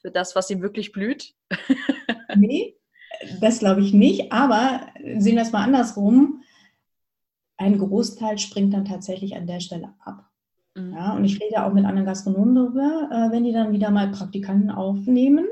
für 0.00 0.10
das, 0.10 0.34
was 0.36 0.50
ihm 0.50 0.62
wirklich 0.62 0.92
blüht? 0.92 1.34
Nee, 2.36 2.77
das 3.40 3.58
glaube 3.58 3.80
ich 3.80 3.92
nicht, 3.92 4.32
aber 4.32 4.80
sehen 5.18 5.36
wir 5.36 5.42
es 5.42 5.52
mal 5.52 5.64
andersrum. 5.64 6.42
Ein 7.56 7.78
Großteil 7.78 8.38
springt 8.38 8.72
dann 8.74 8.84
tatsächlich 8.84 9.36
an 9.36 9.46
der 9.46 9.60
Stelle 9.60 9.94
ab. 10.04 10.30
Mhm. 10.74 10.92
Ja, 10.92 11.14
und 11.14 11.24
ich 11.24 11.40
rede 11.40 11.64
auch 11.64 11.72
mit 11.72 11.84
anderen 11.84 12.06
Gastronomen 12.06 12.54
darüber, 12.54 13.08
äh, 13.10 13.32
wenn 13.32 13.44
die 13.44 13.52
dann 13.52 13.72
wieder 13.72 13.90
mal 13.90 14.10
Praktikanten 14.10 14.70
aufnehmen. 14.70 15.46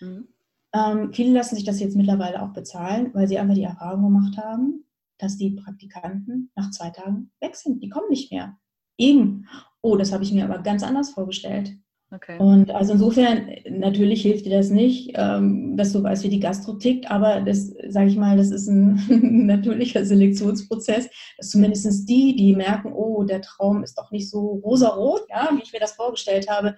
Mhm. 0.00 0.28
Ähm, 0.72 1.12
viele 1.12 1.32
lassen 1.32 1.54
sich 1.54 1.64
das 1.64 1.80
jetzt 1.80 1.96
mittlerweile 1.96 2.42
auch 2.42 2.52
bezahlen, 2.52 3.10
weil 3.14 3.28
sie 3.28 3.38
einfach 3.38 3.54
die 3.54 3.62
Erfahrung 3.62 4.02
gemacht 4.02 4.36
haben, 4.36 4.84
dass 5.18 5.36
die 5.36 5.50
Praktikanten 5.50 6.50
nach 6.54 6.70
zwei 6.70 6.90
Tagen 6.90 7.30
weg 7.40 7.56
sind. 7.56 7.82
Die 7.82 7.88
kommen 7.88 8.10
nicht 8.10 8.30
mehr. 8.30 8.58
Eben. 8.98 9.46
Oh, 9.80 9.96
das 9.96 10.12
habe 10.12 10.24
ich 10.24 10.32
mir 10.32 10.44
aber 10.44 10.58
ganz 10.58 10.82
anders 10.82 11.10
vorgestellt. 11.10 11.72
Okay. 12.12 12.38
Und 12.38 12.70
also 12.70 12.92
insofern, 12.92 13.50
natürlich 13.68 14.22
hilft 14.22 14.46
dir 14.46 14.56
das 14.56 14.70
nicht, 14.70 15.10
ähm, 15.14 15.76
dass 15.76 15.92
du 15.92 16.02
weißt, 16.02 16.22
wie 16.22 16.28
die 16.28 16.38
Gastro 16.38 16.74
tickt, 16.74 17.10
aber 17.10 17.40
das, 17.40 17.74
sage 17.88 18.08
ich 18.08 18.16
mal, 18.16 18.36
das 18.36 18.52
ist 18.52 18.68
ein 18.68 19.46
natürlicher 19.46 20.04
Selektionsprozess, 20.04 21.08
dass 21.36 21.50
zumindest 21.50 22.08
die, 22.08 22.36
die 22.36 22.54
merken, 22.54 22.92
oh, 22.92 23.24
der 23.24 23.42
Traum 23.42 23.82
ist 23.82 23.98
doch 23.98 24.12
nicht 24.12 24.30
so 24.30 24.60
rosarot, 24.64 25.22
ja, 25.30 25.50
wie 25.52 25.62
ich 25.62 25.72
mir 25.72 25.80
das 25.80 25.92
vorgestellt 25.92 26.48
habe, 26.48 26.76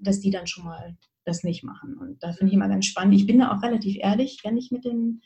dass 0.00 0.20
die 0.20 0.30
dann 0.30 0.46
schon 0.46 0.64
mal 0.64 0.96
das 1.26 1.44
nicht 1.44 1.62
machen. 1.62 1.98
Und 1.98 2.22
da 2.22 2.32
finde 2.32 2.46
ich 2.46 2.54
immer 2.54 2.68
ganz 2.68 2.86
spannend. 2.86 3.14
Ich 3.14 3.26
bin 3.26 3.38
da 3.38 3.54
auch 3.54 3.62
relativ 3.62 3.98
ehrlich, 4.00 4.40
wenn 4.42 4.56
ich 4.56 4.70
mit 4.70 4.86
den 4.86 5.20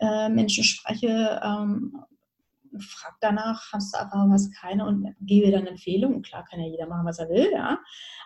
äh, 0.00 0.30
Menschen 0.30 0.64
spreche, 0.64 1.40
ähm, 1.44 1.96
frag 2.80 3.14
danach, 3.20 3.72
hast 3.72 3.94
du 3.94 3.98
Erfahrung, 3.98 4.32
hast 4.32 4.54
keine 4.54 4.86
und 4.86 5.14
gebe 5.20 5.50
dann 5.50 5.66
Empfehlungen. 5.66 6.22
Klar 6.22 6.44
kann 6.44 6.60
ja 6.60 6.66
jeder 6.66 6.86
machen, 6.86 7.06
was 7.06 7.18
er 7.18 7.28
will, 7.28 7.50
ja. 7.52 7.78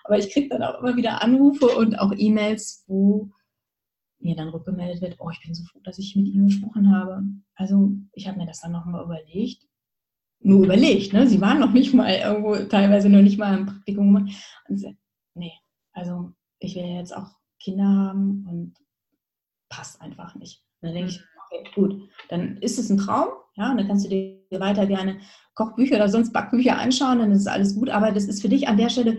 Aber 0.04 0.18
ich 0.18 0.30
kriege 0.30 0.49
dann 0.49 0.62
auch 0.62 0.80
immer 0.80 0.96
wieder 0.96 1.23
Anrufe 1.23 1.66
und 1.66 1.99
auch 1.99 2.12
E-Mails, 2.16 2.84
wo 2.87 3.30
mir 4.18 4.37
dann 4.37 4.49
rückgemeldet 4.49 5.02
wird, 5.02 5.16
oh, 5.18 5.30
ich 5.30 5.40
bin 5.42 5.54
so 5.54 5.64
froh, 5.64 5.80
dass 5.84 5.99
ich 5.99 6.16
mit 6.16 6.26
Ihnen 6.26 6.46
gesprochen 6.46 6.94
habe. 6.94 7.23
Also 7.54 7.92
ich 8.12 8.26
habe 8.26 8.38
mir 8.38 8.46
das 8.46 8.61
dann 8.61 8.73
nochmal 8.73 9.04
überlegt. 9.04 9.66
Nur 10.40 10.64
überlegt, 10.64 11.12
ne? 11.12 11.26
Sie 11.26 11.40
waren 11.40 11.61
noch 11.61 11.73
nicht 11.73 11.94
mal 11.94 12.12
irgendwo, 12.12 12.54
teilweise 12.56 13.08
noch 13.08 13.23
nicht 13.23 13.38
mal 13.38 13.58
im 13.58 13.66
Praktikum. 13.66 14.14
Und 14.68 14.78
so, 14.78 14.92
nee, 15.34 15.52
also 15.92 16.32
ich 16.58 16.75
will 16.75 16.84
jetzt 16.84 17.16
auch 17.16 17.30
Kinder 17.61 17.87
haben 17.87 18.46
und 18.49 18.75
passt 19.70 20.00
einfach 20.00 20.34
nicht. 20.34 20.62
Und 20.80 20.88
dann 20.88 20.94
denke 20.94 21.12
ich, 21.12 21.25
okay, 21.46 21.70
gut, 21.75 22.08
dann 22.28 22.58
ist 22.58 22.78
es 22.78 22.90
ein 22.90 22.99
Traum, 22.99 23.28
ja, 23.54 23.70
und 23.70 23.78
dann 23.78 23.87
kannst 23.87 24.04
du 24.04 24.11
dir 24.11 24.43
weiter 24.61 24.87
gerne 24.87 25.18
Kochbücher 25.54 25.96
oder 25.96 26.08
sonst 26.08 26.32
Backbücher 26.32 26.78
anschauen, 26.78 27.20
dann 27.20 27.33
ist 27.33 27.46
alles 27.46 27.74
gut, 27.74 27.90
aber 27.90 28.12
das 28.12 28.24
ist 28.24 28.42
für 28.42 28.48
dich 28.48 28.68
an 28.68 28.76
der 28.76 28.88
Stelle, 28.88 29.18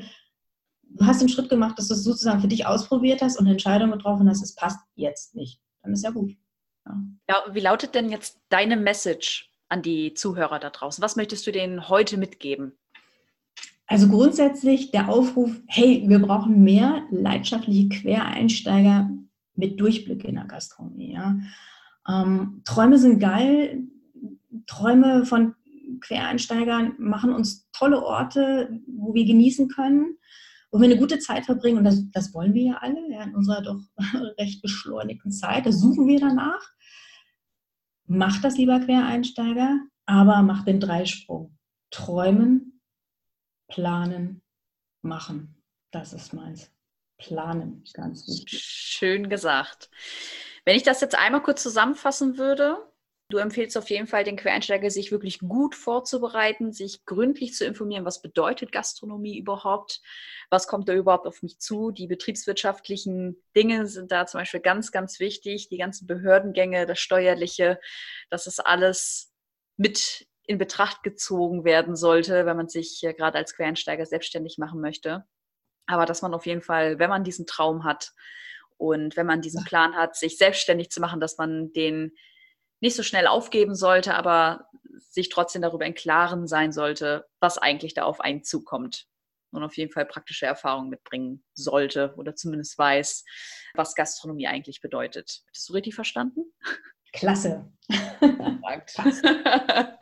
du 0.83 1.05
hast 1.05 1.21
den 1.21 1.29
Schritt 1.29 1.49
gemacht, 1.49 1.77
dass 1.79 1.87
du 1.87 1.93
es 1.93 2.03
sozusagen 2.03 2.41
für 2.41 2.47
dich 2.47 2.65
ausprobiert 2.65 3.21
hast 3.21 3.37
und 3.37 3.45
eine 3.45 3.53
Entscheidung 3.53 3.91
getroffen 3.91 4.29
hast, 4.29 4.43
es 4.43 4.55
passt 4.55 4.79
jetzt 4.95 5.35
nicht. 5.35 5.61
Dann 5.81 5.93
ist 5.93 6.03
ja 6.03 6.11
gut. 6.11 6.35
Ja. 6.85 7.03
ja, 7.29 7.53
wie 7.53 7.59
lautet 7.59 7.95
denn 7.95 8.09
jetzt 8.09 8.39
deine 8.49 8.77
Message 8.77 9.51
an 9.69 9.81
die 9.81 10.13
Zuhörer 10.13 10.59
da 10.59 10.69
draußen? 10.69 11.01
Was 11.01 11.15
möchtest 11.15 11.47
du 11.47 11.51
denen 11.51 11.89
heute 11.89 12.17
mitgeben? 12.17 12.73
Also 13.87 14.07
grundsätzlich 14.07 14.91
der 14.91 15.09
Aufruf, 15.09 15.51
hey, 15.67 16.03
wir 16.07 16.19
brauchen 16.19 16.63
mehr 16.63 17.03
leidenschaftliche 17.11 17.89
Quereinsteiger 17.89 19.09
mit 19.55 19.79
Durchblick 19.79 20.23
in 20.25 20.35
der 20.35 20.45
Gastronomie. 20.45 21.13
Ja. 21.13 21.37
Ähm, 22.07 22.61
Träume 22.65 22.97
sind 22.97 23.19
geil. 23.19 23.83
Träume 24.67 25.25
von 25.25 25.55
Quereinsteigern 26.01 26.95
machen 26.97 27.33
uns 27.33 27.69
tolle 27.71 28.03
Orte, 28.03 28.81
wo 28.87 29.13
wir 29.13 29.25
genießen 29.25 29.69
können, 29.69 30.17
wo 30.71 30.79
wir 30.79 30.85
eine 30.85 30.97
gute 30.97 31.19
Zeit 31.19 31.45
verbringen. 31.45 31.77
Und 31.77 31.83
das, 31.83 32.03
das 32.11 32.33
wollen 32.33 32.53
wir 32.53 32.63
ja 32.63 32.77
alle 32.77 33.11
ja, 33.11 33.23
in 33.23 33.35
unserer 33.35 33.61
doch 33.61 33.79
recht 34.39 34.61
beschleunigten 34.61 35.31
Zeit. 35.31 35.65
Das 35.65 35.79
suchen 35.79 36.07
wir 36.07 36.19
danach. 36.19 36.61
Macht 38.07 38.43
das 38.43 38.57
lieber 38.57 38.79
Quereinsteiger, 38.79 39.79
aber 40.05 40.41
macht 40.41 40.67
den 40.67 40.79
Dreisprung. 40.79 41.57
Träumen, 41.91 42.81
planen, 43.67 44.41
machen. 45.01 45.55
Das 45.91 46.13
ist 46.13 46.33
meins. 46.33 46.71
Planen, 47.17 47.83
ganz 47.93 48.27
wichtig. 48.27 48.61
Schön 48.61 49.29
gesagt. 49.29 49.89
Wenn 50.65 50.75
ich 50.75 50.83
das 50.83 51.01
jetzt 51.01 51.17
einmal 51.17 51.41
kurz 51.41 51.63
zusammenfassen 51.63 52.37
würde, 52.37 52.77
du 53.29 53.37
empfiehlst 53.37 53.77
auf 53.77 53.89
jeden 53.89 54.07
Fall 54.07 54.23
den 54.23 54.37
Quereinsteiger, 54.37 54.89
sich 54.89 55.11
wirklich 55.11 55.39
gut 55.39 55.75
vorzubereiten, 55.75 56.71
sich 56.71 57.05
gründlich 57.05 57.53
zu 57.53 57.65
informieren, 57.65 58.05
was 58.05 58.21
bedeutet 58.21 58.71
Gastronomie 58.71 59.37
überhaupt, 59.37 60.01
was 60.49 60.67
kommt 60.67 60.87
da 60.87 60.93
überhaupt 60.93 61.25
auf 61.25 61.41
mich 61.41 61.59
zu. 61.59 61.91
Die 61.91 62.07
betriebswirtschaftlichen 62.07 63.41
Dinge 63.55 63.87
sind 63.87 64.11
da 64.11 64.25
zum 64.27 64.41
Beispiel 64.41 64.59
ganz, 64.59 64.91
ganz 64.91 65.19
wichtig, 65.19 65.69
die 65.69 65.77
ganzen 65.77 66.07
Behördengänge, 66.07 66.85
das 66.85 66.99
Steuerliche, 66.99 67.79
dass 68.29 68.47
es 68.47 68.59
alles 68.59 69.33
mit 69.77 70.27
in 70.47 70.59
Betracht 70.59 71.01
gezogen 71.01 71.65
werden 71.65 71.95
sollte, 71.95 72.45
wenn 72.45 72.57
man 72.57 72.69
sich 72.69 73.01
gerade 73.17 73.39
als 73.39 73.55
Quereinsteiger 73.55 74.05
selbstständig 74.05 74.59
machen 74.59 74.79
möchte. 74.79 75.25
Aber 75.87 76.05
dass 76.05 76.21
man 76.21 76.33
auf 76.35 76.45
jeden 76.45 76.61
Fall, 76.61 76.99
wenn 76.99 77.09
man 77.09 77.23
diesen 77.23 77.47
Traum 77.47 77.83
hat, 77.83 78.13
und 78.77 79.15
wenn 79.15 79.25
man 79.25 79.41
diesen 79.41 79.63
Plan 79.63 79.95
hat, 79.95 80.15
sich 80.15 80.37
selbstständig 80.37 80.89
zu 80.89 80.99
machen, 80.99 81.21
dass 81.21 81.37
man 81.37 81.71
den 81.71 82.11
nicht 82.85 82.95
so 82.95 83.03
schnell 83.03 83.27
aufgeben 83.27 83.75
sollte, 83.75 84.13
aber 84.13 84.69
sich 85.09 85.29
trotzdem 85.29 85.61
darüber 85.61 85.85
im 85.85 85.95
Klaren 85.95 86.47
sein 86.47 86.71
sollte, 86.71 87.25
was 87.39 87.57
eigentlich 87.57 87.93
da 87.93 88.03
auf 88.03 88.21
einen 88.21 88.43
zukommt. 88.43 89.07
Und 89.51 89.63
auf 89.63 89.77
jeden 89.77 89.91
Fall 89.91 90.05
praktische 90.05 90.45
Erfahrungen 90.45 90.89
mitbringen 90.89 91.43
sollte 91.53 92.13
oder 92.17 92.35
zumindest 92.35 92.77
weiß, 92.77 93.23
was 93.73 93.95
Gastronomie 93.95 94.47
eigentlich 94.47 94.81
bedeutet. 94.81 95.43
Hast 95.53 95.69
du 95.69 95.73
richtig 95.73 95.95
verstanden? 95.95 96.41
Klasse. 97.13 97.71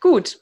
Gut. 0.00 0.40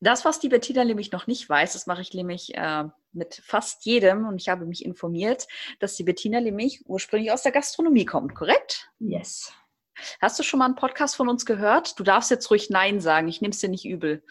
Das, 0.00 0.24
was 0.24 0.38
die 0.38 0.48
Bettina 0.48 0.84
nämlich 0.84 1.12
noch 1.12 1.26
nicht 1.26 1.48
weiß, 1.48 1.74
das 1.74 1.86
mache 1.86 2.02
ich 2.02 2.14
nämlich 2.14 2.54
äh, 2.54 2.84
mit 3.12 3.42
fast 3.44 3.84
jedem 3.84 4.26
und 4.26 4.40
ich 4.40 4.48
habe 4.48 4.64
mich 4.64 4.84
informiert, 4.84 5.46
dass 5.80 5.96
die 5.96 6.04
Bettina 6.04 6.40
nämlich 6.40 6.82
ursprünglich 6.86 7.32
aus 7.32 7.42
der 7.42 7.52
Gastronomie 7.52 8.04
kommt, 8.04 8.34
korrekt? 8.34 8.90
Yes. 8.98 9.52
Hast 10.20 10.38
du 10.38 10.42
schon 10.42 10.58
mal 10.58 10.66
einen 10.66 10.74
Podcast 10.74 11.16
von 11.16 11.28
uns 11.28 11.46
gehört? 11.46 11.98
Du 11.98 12.02
darfst 12.02 12.30
jetzt 12.30 12.50
ruhig 12.50 12.70
Nein 12.70 13.00
sagen, 13.00 13.28
ich 13.28 13.40
nehme 13.40 13.52
es 13.52 13.60
dir 13.60 13.68
nicht 13.68 13.84
übel. 13.84 14.24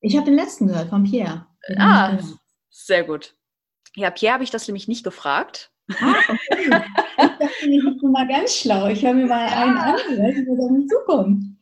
Ich 0.00 0.16
habe 0.16 0.26
den 0.26 0.36
letzten 0.36 0.66
gehört, 0.68 0.90
von 0.90 1.04
Pierre. 1.04 1.46
Den 1.68 1.80
ah, 1.80 2.18
sehr 2.70 3.04
gut. 3.04 3.34
Ja, 3.96 4.10
Pierre 4.10 4.34
habe 4.34 4.44
ich 4.44 4.50
das 4.50 4.68
nämlich 4.68 4.88
nicht 4.88 5.04
gefragt. 5.04 5.72
Ah, 6.00 6.14
okay. 6.28 6.64
ich 6.64 6.70
dachte, 6.70 7.66
ich 7.66 8.02
mal 8.02 8.28
ganz 8.28 8.54
schlau. 8.54 8.88
Ich 8.88 9.04
höre 9.04 9.14
mir 9.14 9.26
mal 9.26 9.46
einen 9.46 9.76
an, 9.76 9.94
was 9.94 10.64
auf 10.64 10.70
mich 10.70 10.88
zukommt. 10.88 11.56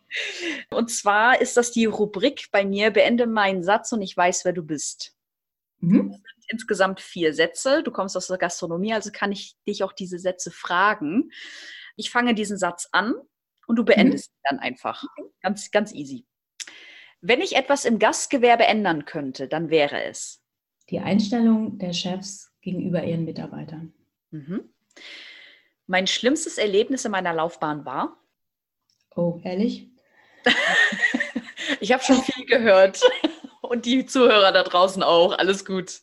Und 0.70 0.90
zwar 0.90 1.40
ist 1.40 1.56
das 1.56 1.70
die 1.72 1.86
Rubrik 1.86 2.48
bei 2.52 2.64
mir, 2.64 2.90
beende 2.90 3.26
meinen 3.26 3.62
Satz 3.62 3.92
und 3.92 4.02
ich 4.02 4.16
weiß, 4.16 4.44
wer 4.44 4.52
du 4.52 4.62
bist. 4.62 5.14
Mhm. 5.80 6.12
sind 6.12 6.22
insgesamt 6.48 7.00
vier 7.00 7.34
Sätze. 7.34 7.82
Du 7.82 7.90
kommst 7.90 8.16
aus 8.16 8.28
der 8.28 8.38
Gastronomie, 8.38 8.94
also 8.94 9.10
kann 9.12 9.32
ich 9.32 9.56
dich 9.66 9.82
auch 9.82 9.92
diese 9.92 10.18
Sätze 10.18 10.50
fragen. 10.50 11.30
Ich 11.96 12.10
fange 12.10 12.34
diesen 12.34 12.58
Satz 12.58 12.88
an 12.92 13.14
und 13.66 13.76
du 13.76 13.84
beendest 13.84 14.30
mhm. 14.30 14.34
ihn 14.34 14.42
dann 14.50 14.58
einfach. 14.58 15.04
Ganz, 15.42 15.70
ganz 15.70 15.92
easy. 15.92 16.26
Wenn 17.20 17.40
ich 17.40 17.56
etwas 17.56 17.84
im 17.84 17.98
Gastgewerbe 17.98 18.64
ändern 18.64 19.04
könnte, 19.04 19.48
dann 19.48 19.70
wäre 19.70 20.02
es. 20.02 20.42
Die 20.90 20.98
Einstellung 20.98 21.78
der 21.78 21.92
Chefs 21.92 22.52
gegenüber 22.60 23.04
ihren 23.04 23.24
Mitarbeitern. 23.24 23.92
Mhm. 24.30 24.72
Mein 25.86 26.06
schlimmstes 26.06 26.58
Erlebnis 26.58 27.04
in 27.04 27.12
meiner 27.12 27.32
Laufbahn 27.32 27.84
war? 27.84 28.18
Oh, 29.14 29.40
ehrlich? 29.44 29.88
ich 31.80 31.92
habe 31.92 32.02
schon 32.02 32.20
viel 32.22 32.46
gehört 32.46 33.00
und 33.60 33.86
die 33.86 34.06
Zuhörer 34.06 34.52
da 34.52 34.62
draußen 34.62 35.02
auch. 35.02 35.36
Alles 35.36 35.64
gut. 35.64 36.02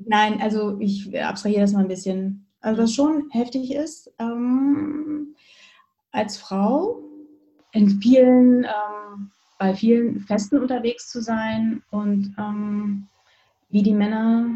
Nein, 0.00 0.40
also 0.42 0.78
ich 0.80 1.18
abstrahiere 1.18 1.62
das 1.62 1.72
mal 1.72 1.80
ein 1.80 1.88
bisschen. 1.88 2.43
Also 2.64 2.82
was 2.82 2.94
schon 2.94 3.28
heftig 3.30 3.74
ist, 3.74 4.10
ähm, 4.18 5.36
als 6.12 6.38
Frau 6.38 6.98
in 7.72 8.00
vielen, 8.00 8.64
ähm, 8.64 9.30
bei 9.58 9.74
vielen 9.74 10.20
Festen 10.20 10.56
unterwegs 10.56 11.10
zu 11.10 11.20
sein 11.20 11.82
und 11.90 12.34
ähm, 12.38 13.06
wie 13.68 13.82
die 13.82 13.92
Männer 13.92 14.48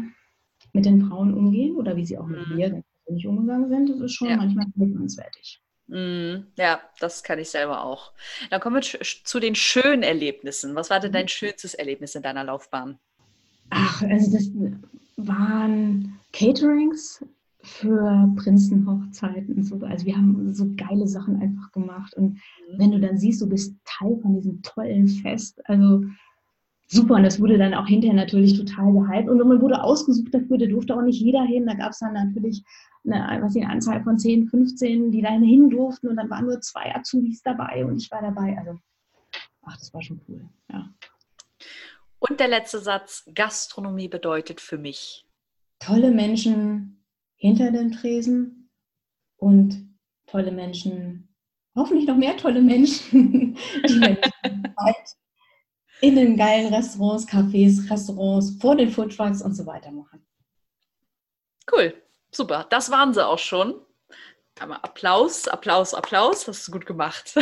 mit 0.73 0.85
den 0.85 1.07
Frauen 1.07 1.35
umgehen 1.35 1.75
oder 1.75 1.95
wie 1.95 2.05
sie 2.05 2.17
auch 2.17 2.25
mit 2.25 2.47
mhm. 2.47 2.55
mir 2.55 2.83
nicht 3.09 3.27
umgegangen 3.27 3.69
sind, 3.69 3.89
das 3.89 3.99
ist 3.99 4.13
schon 4.13 4.29
ja. 4.29 4.37
manchmal 4.37 4.65
vermittlungswertig. 4.75 5.61
Mhm. 5.85 6.47
Ja, 6.57 6.81
das 6.99 7.21
kann 7.21 7.37
ich 7.37 7.51
selber 7.51 7.83
auch. 7.83 8.11
Dann 8.49 8.59
kommen 8.59 8.81
wir 8.81 9.01
zu 9.23 9.39
den 9.39 9.53
schönen 9.53 10.01
Erlebnissen. 10.01 10.73
Was 10.73 10.89
war 10.89 10.99
denn 10.99 11.11
dein 11.11 11.25
mhm. 11.25 11.29
schönstes 11.29 11.75
Erlebnis 11.75 12.15
in 12.15 12.23
deiner 12.23 12.43
Laufbahn? 12.43 12.97
Ach, 13.69 14.01
also 14.01 14.31
das 14.31 14.49
waren 15.17 16.19
Caterings 16.33 17.23
für 17.61 18.31
Prinzenhochzeiten. 18.37 19.63
So. 19.63 19.79
Also 19.85 20.05
wir 20.05 20.15
haben 20.15 20.53
so 20.53 20.71
geile 20.75 21.07
Sachen 21.07 21.41
einfach 21.41 21.71
gemacht. 21.71 22.13
Und 22.15 22.33
mhm. 22.33 22.77
wenn 22.77 22.91
du 22.91 22.99
dann 22.99 23.17
siehst, 23.17 23.41
du 23.41 23.49
bist 23.49 23.75
Teil 23.85 24.17
von 24.21 24.35
diesem 24.35 24.61
tollen 24.61 25.07
Fest, 25.07 25.61
also 25.67 26.03
super. 26.87 27.15
Und 27.15 27.23
das 27.23 27.39
wurde 27.39 27.57
dann 27.57 27.73
auch 27.73 27.87
hinterher 27.87 28.15
natürlich 28.15 28.57
total 28.57 28.93
gehypt. 28.93 29.29
Und 29.29 29.37
man 29.39 29.61
wurde 29.61 29.83
ausgesucht 29.83 30.33
dafür, 30.33 30.57
da 30.57 30.65
durfte 30.67 30.95
auch 30.95 31.01
nicht 31.01 31.19
jeder 31.19 31.43
hin. 31.43 31.65
Da 31.65 31.73
gab 31.73 31.91
es 31.91 31.99
dann 31.99 32.13
natürlich 32.13 32.63
eine, 33.05 33.41
was 33.41 33.55
eine 33.55 33.69
Anzahl 33.69 34.03
von 34.03 34.17
10, 34.17 34.47
15, 34.47 35.11
die 35.11 35.21
da 35.21 35.29
hin 35.29 35.69
durften. 35.69 36.07
Und 36.07 36.15
dann 36.15 36.29
waren 36.29 36.45
nur 36.45 36.61
zwei 36.61 36.95
Azubis 36.95 37.41
dabei 37.43 37.85
und 37.85 37.97
ich 37.97 38.09
war 38.09 38.21
dabei. 38.21 38.57
Also, 38.57 38.79
ach, 39.63 39.77
das 39.77 39.93
war 39.93 40.01
schon 40.01 40.21
cool. 40.27 40.47
Ja. 40.71 40.89
Und 42.19 42.39
der 42.39 42.47
letzte 42.47 42.79
Satz: 42.79 43.29
Gastronomie 43.35 44.07
bedeutet 44.07 44.61
für 44.61 44.77
mich. 44.77 45.25
Tolle 45.79 46.11
Menschen 46.11 46.98
hinter 47.39 47.71
dem 47.71 47.91
Tresen 47.91 48.69
und 49.37 49.89
tolle 50.27 50.51
Menschen, 50.51 51.33
hoffentlich 51.75 52.07
noch 52.07 52.17
mehr 52.17 52.37
tolle 52.37 52.61
Menschen, 52.61 53.57
die 53.87 54.17
in 56.01 56.15
den 56.15 56.37
geilen 56.37 56.73
Restaurants, 56.73 57.27
Cafés, 57.27 57.89
Restaurants, 57.89 58.57
vor 58.61 58.75
den 58.75 58.89
Foodtrucks 58.89 59.41
und 59.41 59.53
so 59.53 59.65
weiter 59.65 59.91
machen. 59.91 60.25
Cool, 61.71 61.93
super. 62.31 62.67
Das 62.69 62.91
waren 62.91 63.13
sie 63.13 63.25
auch 63.25 63.39
schon. 63.39 63.81
Einmal 64.59 64.79
Applaus, 64.81 65.47
Applaus, 65.47 65.93
Applaus. 65.93 66.47
Hast 66.47 66.67
du 66.67 66.73
gut 66.73 66.85
gemacht. 66.85 67.33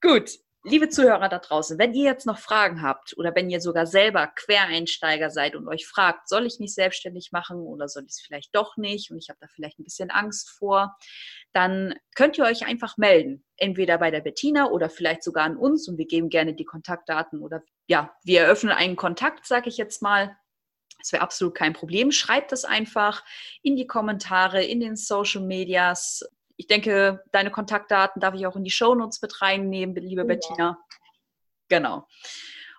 gut. 0.00 0.38
Liebe 0.66 0.88
Zuhörer 0.88 1.28
da 1.28 1.40
draußen, 1.40 1.78
wenn 1.78 1.92
ihr 1.92 2.04
jetzt 2.04 2.24
noch 2.24 2.38
Fragen 2.38 2.80
habt 2.80 3.14
oder 3.18 3.34
wenn 3.34 3.50
ihr 3.50 3.60
sogar 3.60 3.86
selber 3.86 4.28
Quereinsteiger 4.28 5.28
seid 5.28 5.56
und 5.56 5.68
euch 5.68 5.86
fragt, 5.86 6.26
soll 6.26 6.46
ich 6.46 6.58
mich 6.58 6.72
selbstständig 6.72 7.32
machen 7.32 7.58
oder 7.58 7.86
soll 7.86 8.04
ich 8.04 8.12
es 8.12 8.20
vielleicht 8.22 8.54
doch 8.54 8.78
nicht 8.78 9.10
und 9.10 9.18
ich 9.18 9.28
habe 9.28 9.38
da 9.42 9.46
vielleicht 9.46 9.78
ein 9.78 9.84
bisschen 9.84 10.10
Angst 10.10 10.48
vor, 10.48 10.96
dann 11.52 11.94
könnt 12.14 12.38
ihr 12.38 12.44
euch 12.44 12.66
einfach 12.66 12.96
melden. 12.96 13.44
Entweder 13.58 13.98
bei 13.98 14.10
der 14.10 14.22
Bettina 14.22 14.70
oder 14.70 14.88
vielleicht 14.88 15.22
sogar 15.22 15.44
an 15.44 15.58
uns 15.58 15.86
und 15.86 15.98
wir 15.98 16.06
geben 16.06 16.30
gerne 16.30 16.54
die 16.54 16.64
Kontaktdaten 16.64 17.42
oder 17.42 17.62
ja, 17.86 18.16
wir 18.24 18.40
eröffnen 18.40 18.72
einen 18.72 18.96
Kontakt, 18.96 19.46
sage 19.46 19.68
ich 19.68 19.76
jetzt 19.76 20.00
mal. 20.00 20.34
Das 20.98 21.12
wäre 21.12 21.22
absolut 21.22 21.54
kein 21.54 21.74
Problem. 21.74 22.10
Schreibt 22.10 22.52
es 22.52 22.64
einfach 22.64 23.22
in 23.62 23.76
die 23.76 23.86
Kommentare, 23.86 24.64
in 24.64 24.80
den 24.80 24.96
Social 24.96 25.42
Medias 25.42 26.24
ich 26.56 26.66
denke, 26.66 27.22
deine 27.32 27.50
Kontaktdaten 27.50 28.20
darf 28.20 28.34
ich 28.34 28.46
auch 28.46 28.56
in 28.56 28.64
die 28.64 28.70
Shownotes 28.70 29.20
mit 29.22 29.42
reinnehmen, 29.42 29.94
liebe 29.96 30.22
ja. 30.22 30.26
Bettina. 30.26 30.78
Genau. 31.68 32.06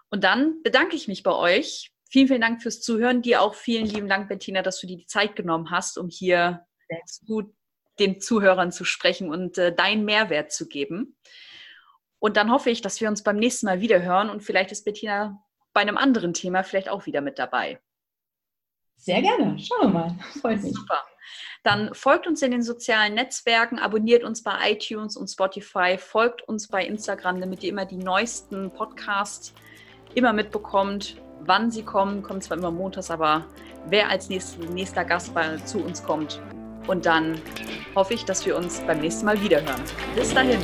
Und 0.10 0.24
dann 0.24 0.62
bedanke 0.64 0.96
ich 0.96 1.08
mich 1.08 1.24
bei 1.24 1.34
euch. 1.34 1.92
Vielen, 2.10 2.28
vielen 2.28 2.42
Dank 2.42 2.62
fürs 2.62 2.82
Zuhören. 2.82 3.22
Dir 3.22 3.42
auch 3.42 3.56
vielen 3.56 3.86
lieben 3.86 4.08
Dank, 4.08 4.30
Bettina, 4.30 4.62
dass 4.62 4.80
du 4.80 4.88
dir 4.88 4.98
die 4.98 5.08
Zeit 5.08 5.36
genommen 5.36 5.72
hast, 5.72 5.98
um 5.98 6.08
hier 6.08 6.66
gut 7.26 7.54
den 8.00 8.22
Zuhörern 8.22 8.72
zu 8.72 8.86
sprechen 8.86 9.30
und 9.30 9.58
äh, 9.58 9.74
deinen 9.74 10.06
Mehrwert 10.06 10.52
zu 10.52 10.68
geben. 10.68 11.18
Und 12.20 12.38
dann 12.38 12.52
hoffe 12.52 12.70
ich, 12.70 12.82
dass 12.82 13.02
wir 13.02 13.08
uns 13.08 13.24
beim 13.24 13.38
nächsten 13.38 13.66
Mal 13.66 13.82
wieder 13.82 14.02
hören 14.02 14.30
und 14.30 14.42
vielleicht 14.42 14.72
ist 14.72 14.86
Bettina 14.86 15.44
bei 15.74 15.82
einem 15.82 15.98
anderen 15.98 16.34
Thema 16.34 16.64
vielleicht 16.64 16.90
auch 16.90 17.06
wieder 17.06 17.22
mit 17.22 17.40
dabei. 17.40 17.80
Sehr 18.98 19.22
gerne. 19.22 19.58
Schauen 19.60 19.82
wir 19.82 19.88
mal. 19.90 20.16
Freut 20.42 20.62
mich. 20.64 20.74
Super 20.74 21.04
dann 21.66 21.94
folgt 21.94 22.28
uns 22.28 22.44
in 22.44 22.52
den 22.52 22.62
sozialen 22.62 23.16
Netzwerken, 23.16 23.80
abonniert 23.80 24.24
uns 24.24 24.44
bei 24.44 24.54
iTunes 24.72 25.18
und 25.18 25.28
Spotify, 25.28 25.98
folgt 25.98 26.48
uns 26.48 26.68
bei 26.68 26.86
Instagram, 26.86 27.42
damit 27.42 27.64
ihr 27.64 27.72
immer 27.72 27.86
die 27.86 27.98
neuesten 27.98 28.70
Podcasts 28.72 29.52
immer 30.14 30.32
mitbekommt, 30.32 31.18
wann 31.42 31.72
sie 31.72 31.82
kommen. 31.82 32.22
Kommt 32.22 32.44
zwar 32.44 32.58
immer 32.58 32.70
montags, 32.70 33.10
aber 33.10 33.46
wer 33.88 34.10
als 34.10 34.30
nächster, 34.30 34.64
nächster 34.66 35.04
Gast 35.04 35.34
bei, 35.34 35.58
zu 35.58 35.80
uns 35.80 36.04
kommt. 36.04 36.40
Und 36.86 37.08
dann 37.08 37.42
hoffe 37.96 38.14
ich, 38.14 38.26
dass 38.26 38.46
wir 38.46 38.56
uns 38.56 38.80
beim 38.82 39.00
nächsten 39.00 39.26
Mal 39.26 39.42
wiederhören. 39.42 39.82
Bis 40.16 40.36
dahin. 40.36 40.60